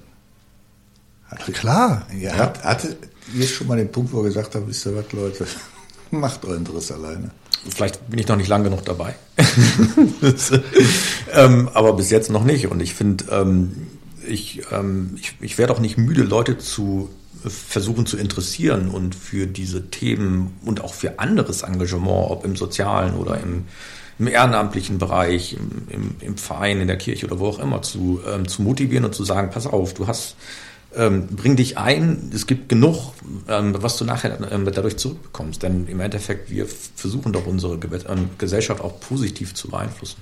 Hatte, 1.28 1.52
Klar. 1.52 2.08
Ja, 2.18 2.36
ja. 2.36 2.54
Hatte, 2.64 2.98
hier 3.34 3.48
schon 3.48 3.68
mal 3.68 3.78
den 3.78 3.92
Punkt, 3.92 4.14
wo 4.14 4.20
er 4.20 4.26
gesagt 4.26 4.56
hat, 4.56 4.68
wisst 4.68 4.86
ihr 4.86 4.96
was, 4.96 5.12
Leute, 5.12 5.46
macht 6.12 6.46
euren 6.46 6.64
Driss 6.64 6.92
alleine. 6.92 7.32
Vielleicht 7.68 8.08
bin 8.10 8.20
ich 8.20 8.28
noch 8.28 8.36
nicht 8.36 8.48
lang 8.48 8.64
genug 8.64 8.86
dabei. 8.86 9.16
ähm, 11.34 11.70
aber 11.74 11.94
bis 11.94 12.12
jetzt 12.12 12.30
noch 12.30 12.44
nicht. 12.44 12.68
Und 12.68 12.80
ich 12.80 12.94
finde, 12.94 13.26
ähm, 13.32 13.88
ich, 14.28 14.62
ähm, 14.72 15.16
ich, 15.16 15.36
ich 15.42 15.58
werde 15.58 15.74
auch 15.74 15.80
nicht 15.80 15.98
müde, 15.98 16.24
Leute 16.24 16.58
zu 16.58 17.10
versuchen 17.50 18.06
zu 18.06 18.18
interessieren 18.18 18.90
und 18.90 19.14
für 19.16 19.46
diese 19.48 19.90
Themen 19.90 20.58
und 20.64 20.84
auch 20.84 20.94
für 20.94 21.20
anderes 21.20 21.62
Engagement, 21.62 22.32
ob 22.32 22.46
im 22.46 22.56
sozialen 22.56 23.16
oder 23.16 23.40
im, 23.40 23.66
im 24.18 24.28
ehrenamtlichen 24.28 24.98
Bereich, 24.98 25.54
im, 25.54 25.88
im, 25.90 26.16
im, 26.22 26.38
Verein, 26.38 26.82
in 26.82 26.88
der 26.88 26.98
Kirche 26.98 27.26
oder 27.26 27.40
wo 27.40 27.48
auch 27.48 27.60
immer, 27.60 27.82
zu, 27.82 28.22
ähm, 28.28 28.48
zu 28.48 28.62
motivieren 28.62 29.06
und 29.06 29.14
zu 29.14 29.24
sagen, 29.24 29.50
pass 29.52 29.68
auf, 29.68 29.94
du 29.94 30.08
hast 30.08 30.36
ähm, 30.96 31.28
bring 31.28 31.56
dich 31.56 31.78
ein, 31.78 32.32
es 32.34 32.48
gibt 32.48 32.70
genug, 32.70 33.14
ähm, 33.48 33.76
was 33.82 33.98
du 33.98 34.06
nachher 34.06 34.52
ähm, 34.52 34.66
dadurch 34.66 34.98
zurückbekommst. 34.98 35.64
Denn 35.64 35.88
im 35.88 36.00
Endeffekt, 36.00 36.50
wir 36.50 36.66
versuchen 36.96 37.34
doch 37.34 37.46
unsere 37.46 37.78
Ge 37.78 37.90
ähm, 38.08 38.30
Gesellschaft 38.38 38.82
auch 38.82 39.00
positiv 39.00 39.54
zu 39.54 39.70
beeinflussen. 39.70 40.18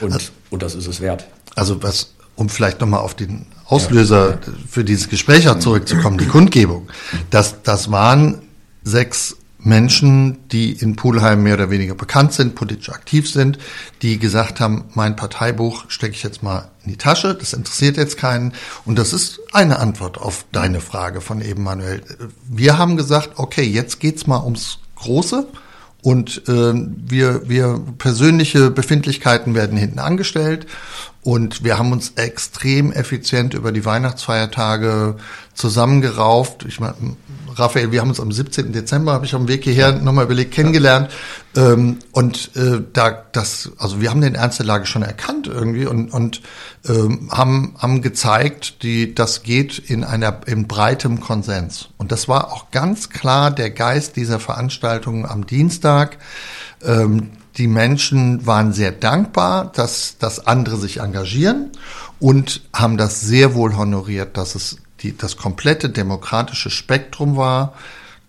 Und, 0.00 0.12
also, 0.12 0.30
und 0.50 0.62
das 0.62 0.74
ist 0.74 0.86
es 0.86 1.00
wert. 1.00 1.26
Also 1.54 1.82
was, 1.82 2.14
um 2.36 2.48
vielleicht 2.48 2.80
nochmal 2.80 3.00
auf 3.00 3.14
den 3.14 3.46
Auslöser 3.66 4.30
ja. 4.30 4.52
für 4.68 4.84
dieses 4.84 5.08
Gespräch 5.08 5.48
zurückzukommen, 5.60 6.18
die 6.18 6.26
Kundgebung. 6.26 6.88
Das, 7.30 7.62
das 7.62 7.90
waren 7.90 8.42
sechs 8.82 9.36
Menschen, 9.64 10.46
die 10.50 10.72
in 10.72 10.94
Pulheim 10.94 11.42
mehr 11.42 11.54
oder 11.54 11.70
weniger 11.70 11.94
bekannt 11.94 12.34
sind, 12.34 12.54
politisch 12.54 12.90
aktiv 12.90 13.28
sind, 13.28 13.58
die 14.02 14.18
gesagt 14.18 14.60
haben, 14.60 14.84
mein 14.94 15.16
Parteibuch 15.16 15.86
stecke 15.88 16.14
ich 16.14 16.22
jetzt 16.22 16.42
mal 16.42 16.70
in 16.84 16.92
die 16.92 16.98
Tasche, 16.98 17.34
das 17.34 17.54
interessiert 17.54 17.96
jetzt 17.96 18.18
keinen. 18.18 18.52
Und 18.84 18.98
das 18.98 19.12
ist 19.12 19.40
eine 19.52 19.78
Antwort 19.78 20.18
auf 20.18 20.44
deine 20.52 20.80
Frage 20.80 21.20
von 21.20 21.40
eben, 21.40 21.62
Manuel. 21.62 22.02
Wir 22.46 22.78
haben 22.78 22.96
gesagt, 22.96 23.30
okay, 23.36 23.64
jetzt 23.64 24.00
geht's 24.00 24.26
mal 24.26 24.44
ums 24.44 24.78
Große. 24.96 25.46
Und 26.02 26.42
äh, 26.48 26.74
wir, 26.74 27.48
wir 27.48 27.80
persönliche 27.96 28.70
Befindlichkeiten 28.70 29.54
werden 29.54 29.78
hinten 29.78 29.98
angestellt 29.98 30.66
und 31.24 31.64
wir 31.64 31.78
haben 31.78 31.90
uns 31.90 32.12
extrem 32.16 32.92
effizient 32.92 33.54
über 33.54 33.72
die 33.72 33.86
Weihnachtsfeiertage 33.86 35.16
zusammengerauft. 35.54 36.66
Ich 36.68 36.80
meine, 36.80 36.94
Raphael, 37.54 37.92
wir 37.92 38.02
haben 38.02 38.10
uns 38.10 38.20
am 38.20 38.30
17. 38.30 38.72
Dezember, 38.72 39.14
habe 39.14 39.24
ich 39.24 39.34
auf 39.34 39.40
dem 39.40 39.48
Weg 39.48 39.64
hierher 39.64 39.92
nochmal 39.92 40.26
überlegt, 40.26 40.52
kennengelernt. 40.52 41.10
Ähm, 41.56 42.00
und 42.12 42.54
äh, 42.56 42.82
da 42.92 43.24
das, 43.32 43.70
also 43.78 44.02
wir 44.02 44.10
haben 44.10 44.20
den 44.20 44.34
Ernst 44.34 44.58
der 44.58 44.66
Lage 44.66 44.84
schon 44.84 45.00
erkannt 45.00 45.46
irgendwie 45.46 45.86
und, 45.86 46.12
und 46.12 46.42
ähm, 46.86 47.30
haben, 47.32 47.74
haben 47.78 48.02
gezeigt, 48.02 48.82
die, 48.82 49.14
das 49.14 49.42
geht 49.42 49.78
in 49.78 50.04
einer 50.04 50.42
in 50.44 50.68
breitem 50.68 51.20
Konsens. 51.20 51.88
Und 51.96 52.12
das 52.12 52.28
war 52.28 52.52
auch 52.52 52.70
ganz 52.70 53.08
klar 53.08 53.50
der 53.50 53.70
Geist 53.70 54.16
dieser 54.16 54.40
Veranstaltung 54.40 55.26
am 55.26 55.46
Dienstag. 55.46 56.18
Ähm, 56.82 57.30
die 57.56 57.68
Menschen 57.68 58.46
waren 58.46 58.72
sehr 58.72 58.90
dankbar, 58.90 59.70
dass, 59.72 60.18
dass 60.18 60.46
andere 60.46 60.76
sich 60.76 61.00
engagieren 61.00 61.70
und 62.18 62.62
haben 62.72 62.96
das 62.96 63.20
sehr 63.20 63.54
wohl 63.54 63.76
honoriert, 63.76 64.36
dass 64.36 64.54
es 64.54 64.78
die, 65.00 65.16
das 65.16 65.36
komplette 65.36 65.88
demokratische 65.90 66.70
Spektrum 66.70 67.36
war, 67.36 67.74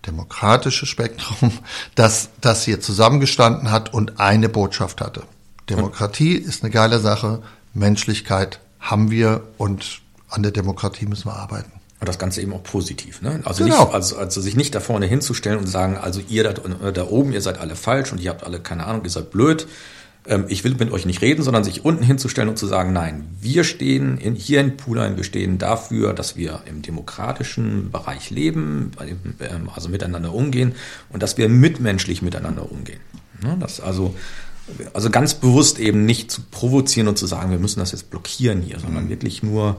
demokratische 0.06 0.86
Spektrum, 0.86 1.52
das, 1.94 2.30
das 2.40 2.64
hier 2.64 2.80
zusammengestanden 2.80 3.70
hat 3.70 3.92
und 3.92 4.20
eine 4.20 4.48
Botschaft 4.48 5.00
hatte. 5.00 5.22
Demokratie 5.68 6.34
ist 6.34 6.62
eine 6.62 6.70
geile 6.70 7.00
Sache, 7.00 7.42
Menschlichkeit 7.74 8.60
haben 8.78 9.10
wir 9.10 9.42
und 9.58 10.00
an 10.28 10.42
der 10.42 10.52
Demokratie 10.52 11.06
müssen 11.06 11.28
wir 11.28 11.36
arbeiten. 11.36 11.72
Und 11.98 12.08
das 12.08 12.18
Ganze 12.18 12.42
eben 12.42 12.52
auch 12.52 12.62
positiv. 12.62 13.22
Ne? 13.22 13.40
Also, 13.44 13.64
Genau. 13.64 13.84
nicht, 13.84 13.94
also, 13.94 14.16
also 14.16 14.40
sich 14.42 14.54
nicht 14.54 14.74
da 14.74 14.80
vorne 14.80 15.06
hinzustellen 15.06 15.58
und 15.58 15.66
sagen, 15.66 15.96
also 15.96 16.20
ihr 16.28 16.44
da, 16.44 16.52
da 16.92 17.06
oben, 17.06 17.32
ihr 17.32 17.40
seid 17.40 17.58
alle 17.58 17.74
falsch 17.74 18.12
und 18.12 18.20
ihr 18.20 18.28
habt 18.30 18.44
alle 18.44 18.60
keine 18.60 18.84
Ahnung, 18.84 19.02
ihr 19.04 19.10
seid 19.10 19.30
blöd. 19.30 19.66
Ähm, 20.26 20.44
ich 20.48 20.64
will 20.64 20.74
mit 20.78 20.90
euch 20.92 21.06
nicht 21.06 21.22
reden, 21.22 21.42
sondern 21.42 21.64
sich 21.64 21.84
unten 21.84 22.02
hinzustellen 22.02 22.48
und 22.48 22.58
zu 22.58 22.66
sagen, 22.66 22.92
nein, 22.92 23.26
wir 23.40 23.64
stehen 23.64 24.18
in, 24.18 24.34
hier 24.34 24.60
in 24.60 24.76
Pulheim, 24.76 25.16
wir 25.16 25.24
stehen 25.24 25.56
dafür, 25.58 26.12
dass 26.12 26.36
wir 26.36 26.60
im 26.66 26.82
demokratischen 26.82 27.90
Bereich 27.90 28.30
leben, 28.30 28.90
ähm, 29.00 29.70
also 29.74 29.88
miteinander 29.88 30.34
umgehen 30.34 30.74
und 31.10 31.22
dass 31.22 31.38
wir 31.38 31.48
mitmenschlich 31.48 32.22
miteinander 32.22 32.70
umgehen. 32.70 33.00
Ne? 33.42 33.56
Das 33.58 33.80
also, 33.80 34.14
also 34.92 35.10
ganz 35.10 35.34
bewusst 35.34 35.78
eben 35.78 36.04
nicht 36.04 36.30
zu 36.30 36.42
provozieren 36.50 37.08
und 37.08 37.16
zu 37.16 37.26
sagen, 37.26 37.50
wir 37.50 37.58
müssen 37.58 37.80
das 37.80 37.92
jetzt 37.92 38.10
blockieren 38.10 38.60
hier, 38.62 38.80
sondern 38.80 39.08
wirklich 39.08 39.42
nur 39.42 39.76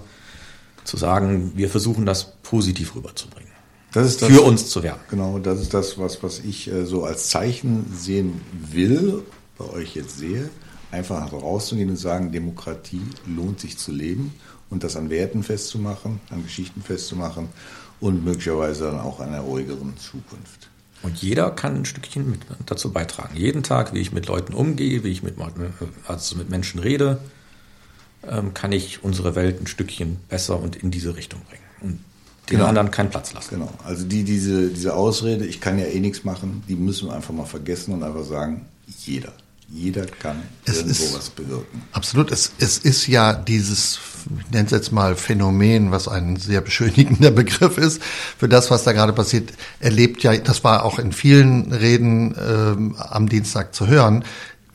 zu 0.87 0.97
sagen, 0.97 1.51
wir 1.55 1.69
versuchen 1.69 2.05
das 2.05 2.33
positiv 2.43 2.95
rüberzubringen. 2.95 3.51
Das 3.93 4.07
ist 4.07 4.21
das, 4.21 4.29
Für 4.29 4.41
uns 4.41 4.69
zu 4.69 4.83
werben. 4.83 5.01
Genau, 5.09 5.39
das 5.39 5.59
ist 5.59 5.73
das, 5.73 5.97
was, 5.97 6.21
was 6.23 6.39
ich 6.39 6.71
äh, 6.71 6.85
so 6.85 7.03
als 7.03 7.29
Zeichen 7.29 7.85
sehen 7.93 8.41
will, 8.71 9.23
bei 9.57 9.65
euch 9.65 9.95
jetzt 9.95 10.17
sehe. 10.17 10.49
Einfach 10.91 11.31
rauszugehen 11.33 11.89
und 11.89 11.97
sagen, 11.97 12.31
Demokratie 12.31 13.01
lohnt 13.25 13.59
sich 13.59 13.77
zu 13.77 13.91
leben 13.91 14.33
und 14.69 14.83
das 14.83 14.95
an 14.95 15.09
Werten 15.09 15.43
festzumachen, 15.43 16.21
an 16.29 16.43
Geschichten 16.43 16.81
festzumachen 16.81 17.49
und 17.99 18.23
möglicherweise 18.23 18.85
dann 18.85 18.99
auch 18.99 19.19
einer 19.19 19.41
ruhigeren 19.41 19.97
Zukunft. 19.97 20.69
Und 21.03 21.17
jeder 21.17 21.51
kann 21.51 21.75
ein 21.75 21.85
Stückchen 21.85 22.29
mit 22.29 22.41
dazu 22.65 22.91
beitragen. 22.91 23.35
Jeden 23.35 23.63
Tag, 23.63 23.93
wie 23.93 23.99
ich 23.99 24.11
mit 24.11 24.27
Leuten 24.27 24.53
umgehe, 24.53 25.03
wie 25.03 25.09
ich 25.09 25.23
mit, 25.23 25.35
also 26.07 26.35
mit 26.37 26.49
Menschen 26.49 26.79
rede, 26.79 27.19
ähm, 28.29 28.53
kann 28.53 28.71
ich 28.71 29.03
unsere 29.03 29.35
Welt 29.35 29.61
ein 29.61 29.67
Stückchen 29.67 30.17
besser 30.29 30.59
und 30.59 30.75
in 30.77 30.91
diese 30.91 31.15
Richtung 31.15 31.41
bringen. 31.49 31.63
Und 31.81 31.99
den 32.49 32.57
Genau. 32.57 32.65
anderen 32.67 32.91
keinen 32.91 33.09
Platz 33.09 33.33
lassen. 33.33 33.55
Genau, 33.55 33.73
also 33.83 34.05
die, 34.05 34.23
diese, 34.23 34.69
diese 34.69 34.93
Ausrede, 34.95 35.45
ich 35.45 35.59
kann 35.59 35.77
ja 35.79 35.85
eh 35.85 35.99
nichts 35.99 36.23
machen, 36.23 36.63
die 36.67 36.75
müssen 36.75 37.09
wir 37.09 37.13
einfach 37.15 37.33
mal 37.33 37.45
vergessen 37.45 37.93
und 37.93 38.03
einfach 38.03 38.23
sagen, 38.23 38.65
jeder. 39.05 39.33
Jeder 39.69 40.05
kann 40.05 40.37
Es 40.63 40.77
irgendwo 40.77 41.03
ist- 41.03 41.13
was 41.17 41.29
bewirken. 41.29 41.81
Absolut. 41.91 42.31
Es, 42.31 42.53
es 42.57 42.77
ist 42.77 43.05
ja 43.07 43.33
dieses, 43.33 43.99
ich 44.45 44.51
nenne 44.53 44.65
es 44.67 44.71
jetzt 44.71 44.93
mal 44.93 45.17
Phänomen, 45.17 45.91
was 45.91 46.07
ein 46.07 46.37
sehr 46.37 46.61
beschönigender 46.61 47.31
Begriff 47.41 47.77
ist, 47.77 48.01
für 48.37 48.47
das, 48.47 48.71
was 48.71 48.85
da 48.85 48.93
gerade 48.93 49.11
passiert, 49.11 49.49
erlebt 49.81 50.23
ja, 50.23 50.37
das 50.37 50.63
war 50.63 50.85
auch 50.85 50.99
in 50.99 51.11
vielen 51.11 51.73
Reden 51.73 52.33
ähm, 52.39 52.95
am 52.97 53.27
Dienstag 53.27 53.75
zu 53.75 53.87
hören, 53.87 54.23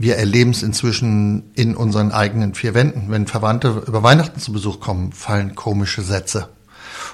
wir 0.02 0.16
erleben 0.16 0.50
es 0.50 0.64
inzwischen 0.64 1.52
in 1.54 1.76
unseren 1.76 2.10
eigenen 2.10 2.54
vier 2.54 2.74
Wänden. 2.74 3.08
Wenn 3.08 3.28
Verwandte 3.28 3.84
über 3.86 4.02
Weihnachten 4.02 4.40
zu 4.40 4.52
Besuch 4.52 4.80
kommen, 4.80 5.12
fallen 5.12 5.54
komische 5.54 6.02
Sätze. 6.02 6.48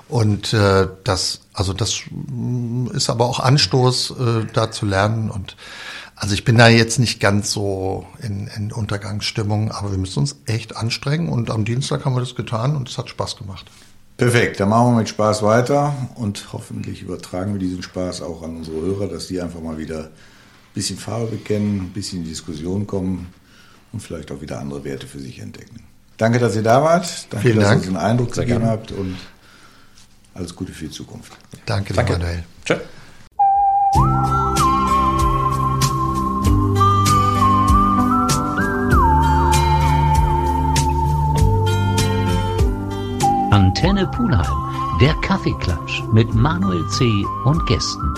Und 0.09 0.55
äh, 0.55 0.89
das, 1.05 1.41
also 1.53 1.75
das 1.75 2.01
mm, 2.11 2.87
ist 2.95 3.11
aber 3.11 3.27
auch 3.27 3.41
Anstoß, 3.41 4.11
äh, 4.13 4.47
da 4.55 4.71
zu 4.71 4.87
lernen. 4.87 5.31
Und 5.31 5.57
also 6.17 6.33
ich 6.33 6.45
bin 6.45 6.57
da 6.57 6.69
jetzt 6.69 6.99
nicht 6.99 7.21
ganz 7.21 7.53
so 7.53 8.07
in, 8.23 8.49
in 8.57 8.73
Untergangsstimmung, 8.73 9.71
aber 9.71 9.91
wir 9.91 9.99
müssen 9.99 10.21
uns 10.21 10.37
echt 10.47 10.75
anstrengen. 10.75 11.29
Und 11.29 11.51
am 11.51 11.67
Dienstag 11.67 12.07
haben 12.07 12.17
wir 12.17 12.21
das 12.21 12.37
getan 12.37 12.75
und 12.75 12.89
es 12.89 12.97
hat 12.97 13.11
Spaß 13.11 13.37
gemacht. 13.37 13.67
Perfekt, 14.17 14.61
dann 14.61 14.71
machen 14.71 14.95
wir 14.95 14.99
mit 15.01 15.11
Spaß 15.11 15.43
weiter 15.43 15.95
und 16.15 16.55
hoffentlich 16.55 17.03
übertragen 17.03 17.53
wir 17.53 17.61
diesen 17.61 17.83
Spaß 17.83 18.23
auch 18.23 18.43
an 18.43 18.57
unsere 18.57 18.81
Hörer, 18.81 19.09
dass 19.09 19.29
die 19.29 19.43
einfach 19.43 19.61
mal 19.61 19.77
wieder 19.77 20.09
bisschen 20.75 20.99
Farbe 20.99 21.27
bekennen, 21.27 21.81
ein 21.81 21.91
bisschen 21.93 22.19
in 22.19 22.25
die 22.25 22.31
Diskussion 22.31 22.87
kommen 22.87 23.29
und 23.93 24.01
vielleicht 24.01 24.31
auch 24.33 24.41
wieder 24.41 24.59
andere 24.61 24.85
Werte 24.85 25.07
für 25.07 25.19
sich 25.19 25.39
entdecken. 25.41 25.85
Danke, 26.17 26.39
dass 26.39 26.57
ihr 26.57 26.63
da 26.63 26.83
wart. 26.83 27.27
Danke, 27.31 27.47
Vielen 27.49 27.61
dass 27.61 27.69
Dank. 27.69 27.83
ihr 27.85 27.89
uns 27.91 27.97
einen 27.99 28.11
Eindruck 28.11 28.35
Sehr 28.35 28.45
gegeben 28.45 28.61
gerne. 28.65 28.73
habt 28.73 28.93
und 28.93 29.17
alles 30.35 30.55
Gute 30.55 30.73
für 30.73 30.85
die 30.87 30.91
Zukunft. 30.91 31.33
Danke, 31.67 31.95
Danke. 31.95 32.13
Manuel. 32.13 32.45
Tschö. 32.65 32.77
Antenne 43.51 44.07
Pulheim, 44.09 44.99
der 45.01 45.15
Kaffeeklatsch 45.23 46.03
mit 46.13 46.35
Manuel 46.35 46.87
C. 46.89 47.05
und 47.45 47.65
Gästen. 47.67 48.15